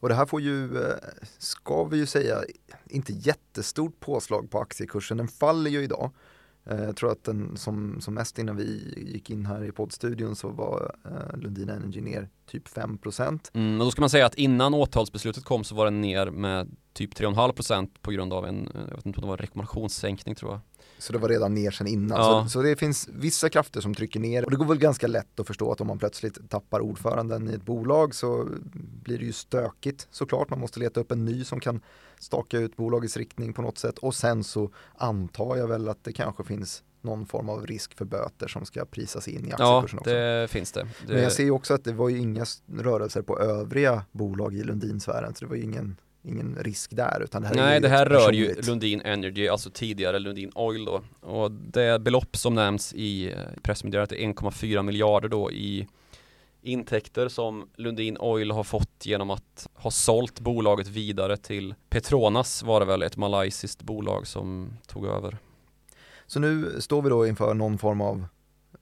Och 0.00 0.08
det 0.08 0.14
här 0.14 0.26
får 0.26 0.40
ju, 0.40 0.82
eh, 0.82 0.94
ska 1.38 1.84
vi 1.84 1.96
ju 1.96 2.06
säga, 2.06 2.44
inte 2.86 3.12
jättestort 3.12 4.00
påslag 4.00 4.50
på 4.50 4.58
aktiekursen. 4.58 5.16
Den 5.16 5.28
faller 5.28 5.70
ju 5.70 5.82
idag. 5.82 6.10
Eh, 6.66 6.84
jag 6.84 6.96
tror 6.96 7.12
att 7.12 7.24
den 7.24 7.56
som, 7.56 8.00
som 8.00 8.14
mest 8.14 8.38
innan 8.38 8.56
vi 8.56 8.94
gick 8.96 9.30
in 9.30 9.46
här 9.46 9.64
i 9.64 9.72
poddstudion 9.72 10.36
så 10.36 10.48
var 10.48 10.94
eh, 11.04 11.38
Lundin 11.38 11.68
Energy 11.68 12.00
ner 12.00 12.28
typ 12.46 12.68
5%. 12.68 13.50
Mm, 13.52 13.80
och 13.80 13.84
då 13.84 13.90
ska 13.90 14.02
man 14.02 14.10
säga 14.10 14.26
att 14.26 14.34
innan 14.34 14.74
åtalsbeslutet 14.74 15.44
kom 15.44 15.64
så 15.64 15.74
var 15.74 15.84
den 15.84 16.00
ner 16.00 16.30
med 16.30 16.76
typ 16.92 17.14
3,5% 17.14 17.88
på 18.00 18.10
grund 18.10 18.32
av 18.32 18.46
en, 18.46 18.68
eh, 18.74 18.80
jag 18.88 18.96
vet 18.96 19.06
inte 19.06 19.18
om 19.18 19.22
det 19.22 19.28
var 19.28 19.36
rekommendationssänkning 19.36 20.34
tror 20.34 20.52
jag. 20.52 20.60
Så 21.04 21.12
det 21.12 21.18
var 21.18 21.28
redan 21.28 21.54
ner 21.54 21.70
sedan 21.70 21.86
innan. 21.86 22.18
Ja. 22.18 22.42
Så, 22.44 22.48
så, 22.50 22.62
det 22.62 22.76
finns 22.76 23.08
vissa 23.12 23.48
krafter 23.48 23.80
som 23.80 23.94
trycker 23.94 24.20
ner 24.20 24.44
och 24.44 24.50
det 24.50 24.56
går 24.56 24.64
väl 24.64 24.78
ganska 24.78 25.06
lätt 25.06 25.40
att 25.40 25.46
förstå 25.46 25.72
att 25.72 25.80
om 25.80 25.86
man 25.86 25.98
plötsligt 25.98 26.50
tappar 26.50 26.80
ordföranden 26.80 27.50
i 27.50 27.54
ett 27.54 27.64
bolag 27.64 28.14
så 28.14 28.48
blir 28.74 29.18
det 29.18 29.24
ju 29.24 29.32
stökigt 29.32 30.08
såklart. 30.10 30.50
Man 30.50 30.60
måste 30.60 30.80
leta 30.80 31.00
upp 31.00 31.12
en 31.12 31.24
ny 31.24 31.44
som 31.44 31.60
kan 31.60 31.80
staka 32.18 32.58
ut 32.58 32.76
bolagets 32.76 33.16
riktning 33.16 33.52
på 33.52 33.62
något 33.62 33.78
sätt 33.78 33.98
och 33.98 34.14
sen 34.14 34.44
så 34.44 34.70
antar 34.96 35.56
jag 35.56 35.68
väl 35.68 35.88
att 35.88 36.04
det 36.04 36.12
kanske 36.12 36.44
finns 36.44 36.82
någon 37.00 37.26
form 37.26 37.48
av 37.48 37.66
risk 37.66 37.94
för 37.94 38.04
böter 38.04 38.48
som 38.48 38.64
ska 38.64 38.84
prisas 38.84 39.28
in 39.28 39.48
i 39.48 39.52
aktiekursen 39.52 39.98
också. 39.98 40.10
Ja, 40.10 40.40
det 40.40 40.48
finns 40.48 40.72
det. 40.72 40.88
det. 41.06 41.12
Men 41.12 41.22
jag 41.22 41.32
ser 41.32 41.44
ju 41.44 41.50
också 41.50 41.74
att 41.74 41.84
det 41.84 41.92
var 41.92 42.08
ju 42.08 42.18
inga 42.18 42.44
rörelser 42.76 43.22
på 43.22 43.38
övriga 43.38 44.04
bolag 44.12 44.54
i 44.54 44.62
Lundinsfären, 44.62 45.34
så 45.34 45.44
det 45.44 45.48
var 45.48 45.56
ju 45.56 45.62
ingen 45.62 45.96
ingen 46.24 46.56
risk 46.60 46.96
där 46.96 47.22
utan 47.24 47.42
det 47.42 47.48
här 47.48 47.54
Nej 47.54 47.76
är 47.76 47.80
det 47.80 47.88
här 47.88 48.06
rör 48.06 48.32
ju 48.32 48.54
Lundin 48.62 49.00
Energy, 49.00 49.48
alltså 49.48 49.70
tidigare 49.70 50.18
Lundin 50.18 50.50
Oil 50.54 50.84
då 50.84 51.02
och 51.20 51.50
det 51.50 52.00
belopp 52.02 52.36
som 52.36 52.54
nämns 52.54 52.94
i 52.94 53.32
eh, 53.32 53.38
pressmeddelandet 53.62 54.12
är 54.12 54.16
1,4 54.16 54.82
miljarder 54.82 55.28
då 55.28 55.52
i 55.52 55.88
intäkter 56.62 57.28
som 57.28 57.68
Lundin 57.76 58.16
Oil 58.18 58.50
har 58.50 58.64
fått 58.64 59.06
genom 59.06 59.30
att 59.30 59.68
ha 59.74 59.90
sålt 59.90 60.40
bolaget 60.40 60.86
vidare 60.86 61.36
till 61.36 61.74
Petronas 61.88 62.62
var 62.62 62.80
det 62.80 62.86
väl 62.86 63.02
ett 63.02 63.16
malaysiskt 63.16 63.82
bolag 63.82 64.26
som 64.26 64.76
tog 64.86 65.06
över. 65.06 65.38
Så 66.26 66.40
nu 66.40 66.80
står 66.80 67.02
vi 67.02 67.10
då 67.10 67.26
inför 67.26 67.54
någon 67.54 67.78
form 67.78 68.00
av 68.00 68.26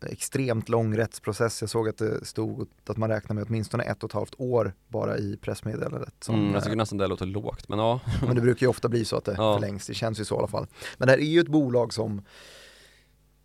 extremt 0.06 0.68
lång 0.68 0.96
rättsprocess. 0.96 1.60
Jag 1.60 1.70
såg 1.70 1.88
att 1.88 1.98
det 1.98 2.26
stod 2.26 2.68
att 2.86 2.96
man 2.96 3.08
räknar 3.08 3.34
med 3.34 3.44
åtminstone 3.48 3.84
ett 3.84 4.04
och 4.04 4.10
ett 4.10 4.14
halvt 4.14 4.34
år 4.38 4.74
bara 4.88 5.18
i 5.18 5.36
pressmeddelandet. 5.36 6.14
Som, 6.20 6.34
mm, 6.34 6.54
jag 6.54 6.62
tycker 6.62 6.76
nästan 6.76 6.98
det 6.98 7.06
låter 7.06 7.26
lågt, 7.26 7.68
men 7.68 7.78
ja. 7.78 8.00
men 8.26 8.34
det 8.34 8.40
brukar 8.40 8.66
ju 8.66 8.70
ofta 8.70 8.88
bli 8.88 9.04
så 9.04 9.16
att 9.16 9.24
det 9.24 9.34
ja. 9.36 9.54
förlängs, 9.54 9.86
det 9.86 9.94
känns 9.94 10.20
ju 10.20 10.24
så 10.24 10.34
i 10.34 10.38
alla 10.38 10.48
fall. 10.48 10.66
Men 10.98 11.06
det 11.06 11.12
här 11.12 11.18
är 11.18 11.24
ju 11.24 11.40
ett 11.40 11.48
bolag 11.48 11.92
som 11.92 12.22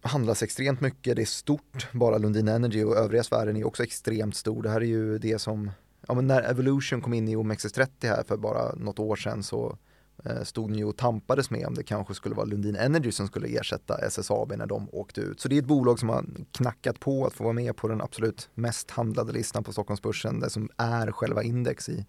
handlas 0.01 0.43
extremt 0.43 0.81
mycket, 0.81 1.15
det 1.15 1.21
är 1.21 1.25
stort, 1.25 1.91
bara 1.91 2.17
Lundin 2.17 2.47
Energy 2.47 2.83
och 2.83 2.95
övriga 2.95 3.23
sfären 3.23 3.57
är 3.57 3.67
också 3.67 3.83
extremt 3.83 4.35
stor. 4.35 4.63
Det 4.63 4.69
här 4.69 4.81
är 4.81 4.85
ju 4.85 5.17
det 5.17 5.39
som, 5.39 5.71
ja 6.07 6.13
men 6.13 6.27
när 6.27 6.41
Evolution 6.41 7.01
kom 7.01 7.13
in 7.13 7.27
i 7.27 7.35
OMXS30 7.35 7.87
här 8.01 8.23
för 8.27 8.37
bara 8.37 8.75
något 8.75 8.99
år 8.99 9.15
sedan 9.15 9.43
så 9.43 9.67
eh, 9.69 9.77
Eh, 10.25 10.43
stod 10.43 10.71
ni 10.71 10.83
och 10.83 10.97
tampades 10.97 11.49
med 11.49 11.67
om 11.67 11.73
det 11.73 11.83
kanske 11.83 12.13
skulle 12.13 12.35
vara 12.35 12.45
Lundin 12.45 12.75
Energy 12.75 13.11
som 13.11 13.27
skulle 13.27 13.47
ersätta 13.47 13.97
SSAB 13.97 14.57
när 14.57 14.65
de 14.65 14.89
åkte 14.91 15.21
ut. 15.21 15.39
Så 15.39 15.47
det 15.47 15.55
är 15.55 15.59
ett 15.59 15.65
bolag 15.65 15.99
som 15.99 16.09
har 16.09 16.25
knackat 16.51 16.99
på 16.99 17.25
att 17.25 17.33
få 17.33 17.43
vara 17.43 17.53
med 17.53 17.75
på 17.75 17.87
den 17.87 18.01
absolut 18.01 18.49
mest 18.53 18.91
handlade 18.91 19.33
listan 19.33 19.63
på 19.63 19.71
Stockholmsbörsen, 19.71 20.39
det 20.39 20.49
som 20.49 20.69
är 20.77 21.11
själva 21.11 21.43
index 21.43 21.89
i, 21.89 22.05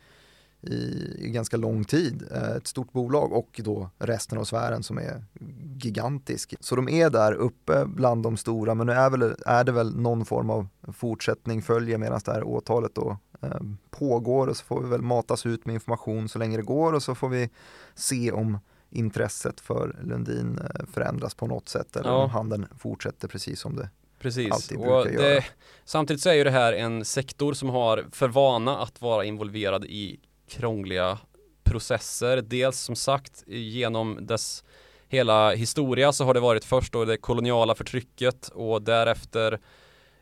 i, 0.63 0.77
i 1.19 1.31
ganska 1.31 1.57
lång 1.57 1.85
tid. 1.85 2.25
Eh, 2.35 2.51
ett 2.57 2.67
stort 2.67 2.93
bolag 2.93 3.33
och 3.33 3.61
då 3.65 3.91
resten 3.99 4.39
av 4.39 4.45
sfären 4.45 4.83
som 4.83 4.99
är 4.99 5.25
gigantisk. 5.83 6.55
Så 6.61 6.77
de 6.77 6.89
är 6.89 7.11
där 7.11 7.33
uppe 7.33 7.85
bland 7.87 8.23
de 8.23 8.37
stora 8.37 8.75
men 8.75 8.87
nu 8.87 8.93
är, 8.93 9.11
väl, 9.11 9.35
är 9.47 9.65
det 9.65 9.73
väl 9.73 9.97
någon 9.97 10.25
form 10.25 10.51
av 10.51 10.69
fortsättning 10.93 11.63
följer 11.63 11.99
medan 11.99 12.21
det 12.25 12.33
här 12.33 12.43
åtalet 12.45 12.95
då 12.95 13.17
eh, 13.43 13.61
pågår 13.91 14.47
och 14.47 14.57
så 14.57 14.65
får 14.65 14.83
vi 14.83 14.89
väl 14.89 15.03
matas 15.03 15.47
ut 15.47 15.67
med 15.67 15.75
information 15.75 16.29
så 16.29 16.39
länge 16.39 16.57
det 16.57 16.63
går 16.63 16.93
och 16.93 17.03
så 17.03 17.15
får 17.15 17.29
vi 17.29 17.51
se 17.95 18.33
om 18.33 18.59
intresset 18.91 19.61
för 19.61 19.97
Lundin 20.03 20.59
eh, 20.59 20.87
förändras 20.93 21.35
på 21.35 21.47
något 21.47 21.69
sätt 21.69 21.97
eller 21.97 22.11
Ja. 22.11 22.25
om 22.25 22.31
handeln 22.31 22.67
fortsätter 22.79 23.29
precis 23.29 23.61
som 23.61 23.77
det 23.77 23.91
Precis, 24.21 24.53
alltid 24.53 24.79
och 24.79 24.85
brukar 24.85 25.11
göra. 25.11 25.35
det, 25.35 25.45
samtidigt 25.85 26.23
så 26.23 26.29
är 26.29 26.35
ju 26.35 26.45
det 26.45 26.51
här 26.51 26.73
en 26.73 27.05
sektor 27.05 27.53
som 27.53 27.69
har 27.69 28.05
för 28.13 28.29
vana 28.29 28.79
att 28.79 29.01
vara 29.03 29.25
involverad 29.25 29.85
i 29.85 30.21
krångliga 30.49 31.19
processer. 31.65 32.43
Dels 32.43 32.81
som 32.81 32.97
sagt 32.97 33.45
genom 33.47 34.27
dess 34.27 34.65
hela 35.09 35.51
historia 35.51 36.13
så 36.13 36.25
har 36.25 36.35
det 36.35 36.41
varit 36.41 36.65
först 36.65 36.93
då 36.93 37.05
det 37.05 37.17
koloniala 37.17 37.75
förtrycket 37.75 38.49
och 38.49 38.83
därefter 38.83 39.61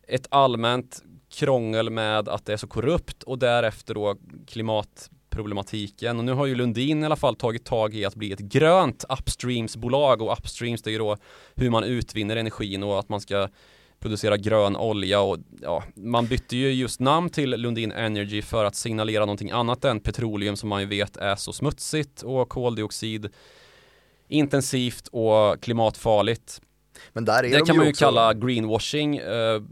ett 0.09 0.27
allmänt 0.31 1.03
krångel 1.29 1.91
med 1.91 2.29
att 2.29 2.47
det 2.47 2.53
är 2.53 2.57
så 2.57 2.67
korrupt 2.67 3.23
och 3.23 3.39
därefter 3.39 3.95
då 3.95 4.17
klimatproblematiken 4.47 6.19
och 6.19 6.25
nu 6.25 6.33
har 6.33 6.47
ju 6.47 6.55
Lundin 6.55 7.03
i 7.03 7.07
alla 7.07 7.17
fall 7.17 7.37
tagit 7.37 7.65
tag 7.65 7.95
i 7.95 8.05
att 8.05 8.15
bli 8.15 8.33
ett 8.33 8.39
grönt 8.39 9.05
upstreamsbolag 9.09 10.23
och 10.23 10.33
upstreams 10.33 10.83
det 10.83 10.91
är 10.91 10.93
ju 10.93 10.99
då 10.99 11.17
hur 11.55 11.71
man 11.71 11.85
utvinner 11.85 12.37
energin 12.37 12.83
och 12.83 12.99
att 12.99 13.09
man 13.09 13.21
ska 13.21 13.49
producera 14.01 14.37
grön 14.37 14.77
olja 14.77 15.21
och 15.21 15.39
ja, 15.61 15.85
man 15.95 16.27
bytte 16.27 16.57
ju 16.57 16.73
just 16.73 17.01
namn 17.01 17.31
till 17.31 17.51
Lundin 17.51 17.93
Energy 17.93 18.43
för 18.43 18.65
att 18.65 18.75
signalera 18.75 19.21
någonting 19.21 19.51
annat 19.51 19.85
än 19.85 20.01
petroleum 20.01 20.57
som 20.57 20.69
man 20.69 20.81
ju 20.81 20.87
vet 20.87 21.17
är 21.17 21.37
så 21.37 21.53
smutsigt 21.53 22.23
och 22.23 22.49
koldioxid 22.49 23.29
intensivt 24.29 25.09
och 25.09 25.61
klimatfarligt. 25.61 26.61
Men 27.13 27.25
där 27.25 27.39
är 27.39 27.51
Det 27.51 27.59
de 27.59 27.67
kan 27.67 27.77
man 27.77 27.87
ju 27.87 27.91
också, 27.91 28.05
kalla 28.05 28.35
greenwashing 28.35 29.17
eh, 29.17 29.63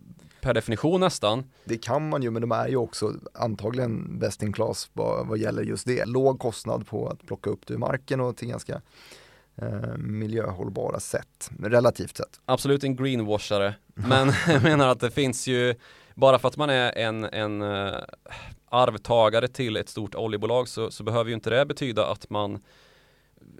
per 0.40 0.54
definition 0.54 1.00
nästan. 1.00 1.44
Det 1.64 1.76
kan 1.76 2.08
man 2.08 2.22
ju, 2.22 2.30
men 2.30 2.42
de 2.42 2.52
är 2.52 2.68
ju 2.68 2.76
också 2.76 3.12
antagligen 3.34 4.18
best 4.18 4.42
in 4.42 4.52
class 4.52 4.90
vad, 4.92 5.26
vad 5.26 5.38
gäller 5.38 5.62
just 5.62 5.86
det. 5.86 6.04
Låg 6.04 6.38
kostnad 6.38 6.86
på 6.86 7.08
att 7.08 7.26
plocka 7.26 7.50
upp 7.50 7.66
det 7.66 7.74
ur 7.74 7.78
marken 7.78 8.20
och 8.20 8.36
till 8.36 8.48
ganska 8.48 8.80
eh, 9.56 9.96
miljöhållbara 9.96 11.00
sätt, 11.00 11.50
relativt 11.60 12.16
sett. 12.16 12.40
Absolut 12.44 12.84
en 12.84 12.96
greenwashare. 12.96 13.74
Men 14.08 14.32
jag 14.48 14.62
menar 14.62 14.88
att 14.88 15.00
det 15.00 15.10
finns 15.10 15.46
ju 15.46 15.74
bara 16.14 16.38
för 16.38 16.48
att 16.48 16.56
man 16.56 16.70
är 16.70 16.98
en, 16.98 17.24
en 17.24 17.62
uh, 17.62 17.94
arvtagare 18.68 19.48
till 19.48 19.76
ett 19.76 19.88
stort 19.88 20.14
oljebolag 20.14 20.68
så, 20.68 20.90
så 20.90 21.02
behöver 21.04 21.30
ju 21.30 21.34
inte 21.34 21.50
det 21.50 21.66
betyda 21.66 22.06
att 22.06 22.30
man 22.30 22.60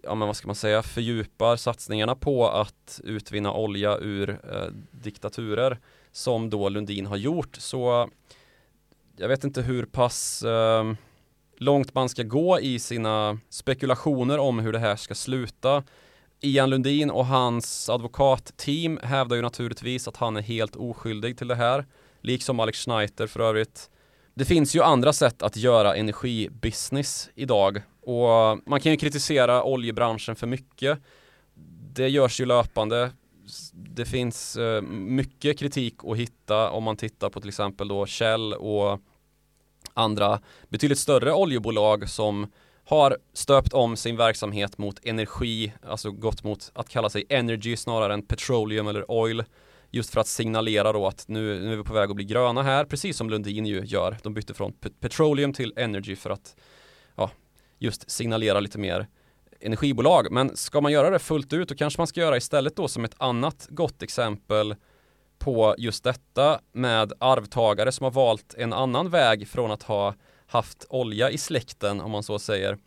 ja 0.02 0.14
men 0.14 0.28
vad 0.28 0.36
ska 0.36 0.46
man 0.46 0.56
säga, 0.56 0.82
fördjupar 0.82 1.56
satsningarna 1.56 2.14
på 2.14 2.48
att 2.48 3.00
utvinna 3.04 3.52
olja 3.52 3.98
ur 3.98 4.30
eh, 4.30 4.66
diktaturer 4.90 5.78
som 6.12 6.50
då 6.50 6.68
Lundin 6.68 7.06
har 7.06 7.16
gjort. 7.16 7.56
Så 7.56 8.10
jag 9.16 9.28
vet 9.28 9.44
inte 9.44 9.62
hur 9.62 9.84
pass 9.84 10.42
eh, 10.42 10.92
långt 11.56 11.94
man 11.94 12.08
ska 12.08 12.22
gå 12.22 12.60
i 12.60 12.78
sina 12.78 13.38
spekulationer 13.48 14.38
om 14.38 14.58
hur 14.58 14.72
det 14.72 14.78
här 14.78 14.96
ska 14.96 15.14
sluta. 15.14 15.82
Ian 16.44 16.70
Lundin 16.70 17.10
och 17.10 17.26
hans 17.26 17.88
advokatteam 17.88 18.98
hävdar 19.02 19.36
ju 19.36 19.42
naturligtvis 19.42 20.08
att 20.08 20.16
han 20.16 20.36
är 20.36 20.42
helt 20.42 20.76
oskyldig 20.76 21.38
till 21.38 21.48
det 21.48 21.54
här. 21.54 21.86
Liksom 22.20 22.60
Alex 22.60 22.78
Schneider 22.78 23.26
för 23.26 23.40
övrigt. 23.40 23.90
Det 24.34 24.44
finns 24.44 24.76
ju 24.76 24.82
andra 24.82 25.12
sätt 25.12 25.42
att 25.42 25.56
göra 25.56 25.96
energibusiness 25.96 27.30
idag 27.34 27.82
och 28.02 28.58
man 28.66 28.80
kan 28.80 28.92
ju 28.92 28.98
kritisera 28.98 29.64
oljebranschen 29.64 30.36
för 30.36 30.46
mycket. 30.46 30.98
Det 31.94 32.08
görs 32.08 32.40
ju 32.40 32.46
löpande. 32.46 33.10
Det 33.72 34.04
finns 34.04 34.56
eh, 34.56 34.82
mycket 34.82 35.58
kritik 35.58 35.94
att 36.04 36.16
hitta 36.16 36.70
om 36.70 36.84
man 36.84 36.96
tittar 36.96 37.30
på 37.30 37.40
till 37.40 37.48
exempel 37.48 37.88
då 37.88 38.06
Shell 38.06 38.54
och 38.54 39.00
andra 39.94 40.40
betydligt 40.68 40.98
större 40.98 41.32
oljebolag 41.32 42.08
som 42.08 42.46
har 42.84 43.18
stöpt 43.32 43.72
om 43.72 43.96
sin 43.96 44.16
verksamhet 44.16 44.78
mot 44.78 45.04
energi, 45.04 45.72
alltså 45.86 46.10
gått 46.10 46.44
mot 46.44 46.70
att 46.74 46.88
kalla 46.88 47.10
sig 47.10 47.24
energy 47.28 47.76
snarare 47.76 48.14
än 48.14 48.22
petroleum 48.22 48.88
eller 48.88 49.10
oil. 49.10 49.44
Just 49.90 50.10
för 50.10 50.20
att 50.20 50.26
signalera 50.26 50.92
då 50.92 51.06
att 51.06 51.28
nu, 51.28 51.60
nu 51.60 51.72
är 51.72 51.76
vi 51.76 51.82
på 51.82 51.94
väg 51.94 52.10
att 52.10 52.16
bli 52.16 52.24
gröna 52.24 52.62
här, 52.62 52.84
precis 52.84 53.16
som 53.16 53.30
Lundin 53.30 53.66
ju 53.66 53.84
gör. 53.84 54.16
De 54.22 54.34
bytte 54.34 54.54
från 54.54 54.72
petroleum 55.00 55.52
till 55.52 55.72
energy 55.76 56.16
för 56.16 56.30
att 56.30 56.56
ja, 57.16 57.30
just 57.78 58.10
signalera 58.10 58.60
lite 58.60 58.78
mer 58.78 59.06
energibolag. 59.60 60.32
Men 60.32 60.56
ska 60.56 60.80
man 60.80 60.92
göra 60.92 61.10
det 61.10 61.18
fullt 61.18 61.52
ut 61.52 61.68
då 61.68 61.74
kanske 61.74 62.00
man 62.00 62.06
ska 62.06 62.20
göra 62.20 62.36
istället 62.36 62.76
då 62.76 62.88
som 62.88 63.04
ett 63.04 63.14
annat 63.16 63.66
gott 63.70 64.02
exempel 64.02 64.74
på 65.38 65.74
just 65.78 66.04
detta 66.04 66.60
med 66.72 67.12
arvtagare 67.20 67.92
som 67.92 68.04
har 68.04 68.10
valt 68.10 68.54
en 68.54 68.72
annan 68.72 69.10
väg 69.10 69.48
från 69.48 69.70
att 69.70 69.82
ha 69.82 70.14
haft 70.54 70.86
olja 70.88 71.30
i 71.30 71.38
släkten 71.38 72.00
om 72.00 72.10
man 72.10 72.22
så 72.22 72.38
säger. 72.38 72.78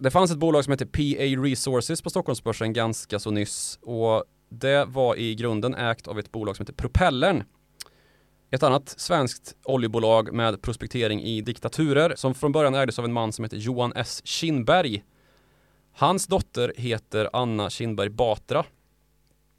Det 0.00 0.10
fanns 0.10 0.30
ett 0.30 0.38
bolag 0.38 0.64
som 0.64 0.70
heter 0.70 0.86
PA 0.86 1.42
Resources 1.42 2.02
på 2.02 2.10
Stockholmsbörsen 2.10 2.72
ganska 2.72 3.18
så 3.18 3.30
nyss 3.30 3.78
och 3.82 4.24
det 4.48 4.84
var 4.84 5.16
i 5.16 5.34
grunden 5.34 5.74
ägt 5.74 6.08
av 6.08 6.18
ett 6.18 6.32
bolag 6.32 6.56
som 6.56 6.62
heter 6.62 6.74
Propellern. 6.74 7.44
Ett 8.50 8.62
annat 8.62 8.88
svenskt 8.88 9.56
oljebolag 9.64 10.32
med 10.32 10.62
prospektering 10.62 11.22
i 11.22 11.40
diktaturer 11.40 12.14
som 12.16 12.34
från 12.34 12.52
början 12.52 12.74
ägdes 12.74 12.98
av 12.98 13.04
en 13.04 13.12
man 13.12 13.32
som 13.32 13.44
heter 13.44 13.56
Johan 13.56 13.92
S. 13.96 14.22
Kinberg. 14.24 15.04
Hans 15.92 16.26
dotter 16.26 16.72
heter 16.76 17.30
Anna 17.32 17.70
Kinberg 17.70 18.08
Batra 18.08 18.64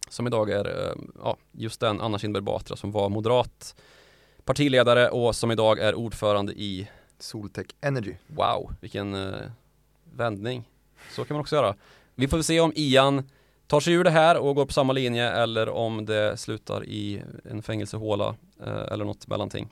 som 0.10 0.28
idag 0.28 0.50
är 0.50 0.68
eh, 0.68 0.96
ja, 1.24 1.38
just 1.52 1.80
den 1.80 2.02
Anna 2.02 2.20
Kinberg 2.20 2.44
Batra 2.44 2.76
som 2.76 2.92
var 2.92 3.10
moderat 3.10 3.76
partiledare 4.46 5.10
och 5.10 5.36
som 5.36 5.52
idag 5.52 5.80
är 5.80 5.96
ordförande 5.96 6.54
i 6.54 6.90
Soltech 7.20 7.68
Energy. 7.82 8.16
Wow, 8.28 8.74
vilken 8.82 9.14
eh, 9.14 9.40
vändning. 10.16 10.70
Så 11.12 11.26
kan 11.26 11.36
man 11.36 11.42
också 11.42 11.56
göra. 11.56 11.76
Vi 12.16 12.28
får 12.28 12.42
se 12.42 12.60
om 12.60 12.72
Ian 12.76 13.24
tar 13.68 13.80
sig 13.80 13.94
ur 13.94 14.04
det 14.04 14.10
här 14.10 14.38
och 14.38 14.56
går 14.56 14.66
på 14.66 14.74
samma 14.74 14.94
linje 14.94 15.32
eller 15.32 15.70
om 15.70 16.06
det 16.06 16.38
slutar 16.38 16.86
i 16.86 17.24
en 17.44 17.64
fängelsehåla 17.64 18.36
eh, 18.66 18.92
eller 18.92 19.06
något 19.06 19.28
mellanting. 19.28 19.70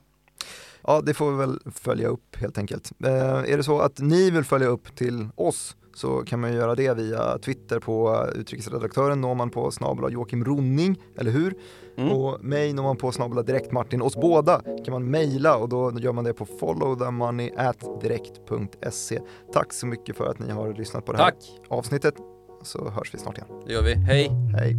Ja, 0.82 1.00
det 1.00 1.14
får 1.14 1.30
vi 1.30 1.36
väl 1.36 1.58
följa 1.74 2.08
upp 2.08 2.36
helt 2.36 2.58
enkelt. 2.58 2.92
Eh, 3.04 3.52
är 3.52 3.56
det 3.56 3.64
så 3.64 3.80
att 3.80 3.98
ni 3.98 4.30
vill 4.30 4.44
följa 4.44 4.68
upp 4.68 4.96
till 4.96 5.28
oss 5.34 5.76
så 5.94 6.22
kan 6.22 6.40
man 6.40 6.52
göra 6.52 6.74
det 6.74 6.94
via 6.94 7.38
Twitter 7.38 7.78
på 7.78 8.26
utrikesredaktören 8.34 9.20
når 9.20 9.34
man 9.34 9.50
på 9.50 9.70
snabel 9.70 10.12
Joakim 10.12 10.44
Ronning, 10.44 10.96
eller 11.16 11.30
hur? 11.30 11.54
Mm. 11.96 12.12
Och 12.12 12.44
mig 12.44 12.72
når 12.72 12.82
man 12.82 12.96
på 12.96 13.12
snabel 13.12 13.44
direkt 13.44 13.72
Martin. 13.72 14.02
Oss 14.02 14.16
båda 14.16 14.60
kan 14.84 14.92
man 14.92 15.10
mejla 15.10 15.56
och 15.56 15.68
då 15.68 15.92
gör 15.98 16.12
man 16.12 16.24
det 16.24 16.34
på 16.34 16.46
followthemoney@direkt.se. 16.46 19.20
Tack 19.52 19.72
så 19.72 19.86
mycket 19.86 20.16
för 20.16 20.26
att 20.26 20.38
ni 20.38 20.50
har 20.52 20.74
lyssnat 20.74 21.06
på 21.06 21.12
det 21.12 21.18
här 21.18 21.24
Tack, 21.24 21.36
avsnittet 21.68 22.14
så 22.62 22.88
hörs 22.88 23.14
vi 23.14 23.18
snart 23.18 23.38
igen. 23.38 23.48
det 23.66 23.72
gör 23.72 23.82
vi. 23.82 23.94
Hej! 23.94 24.30
Hej! 24.58 24.76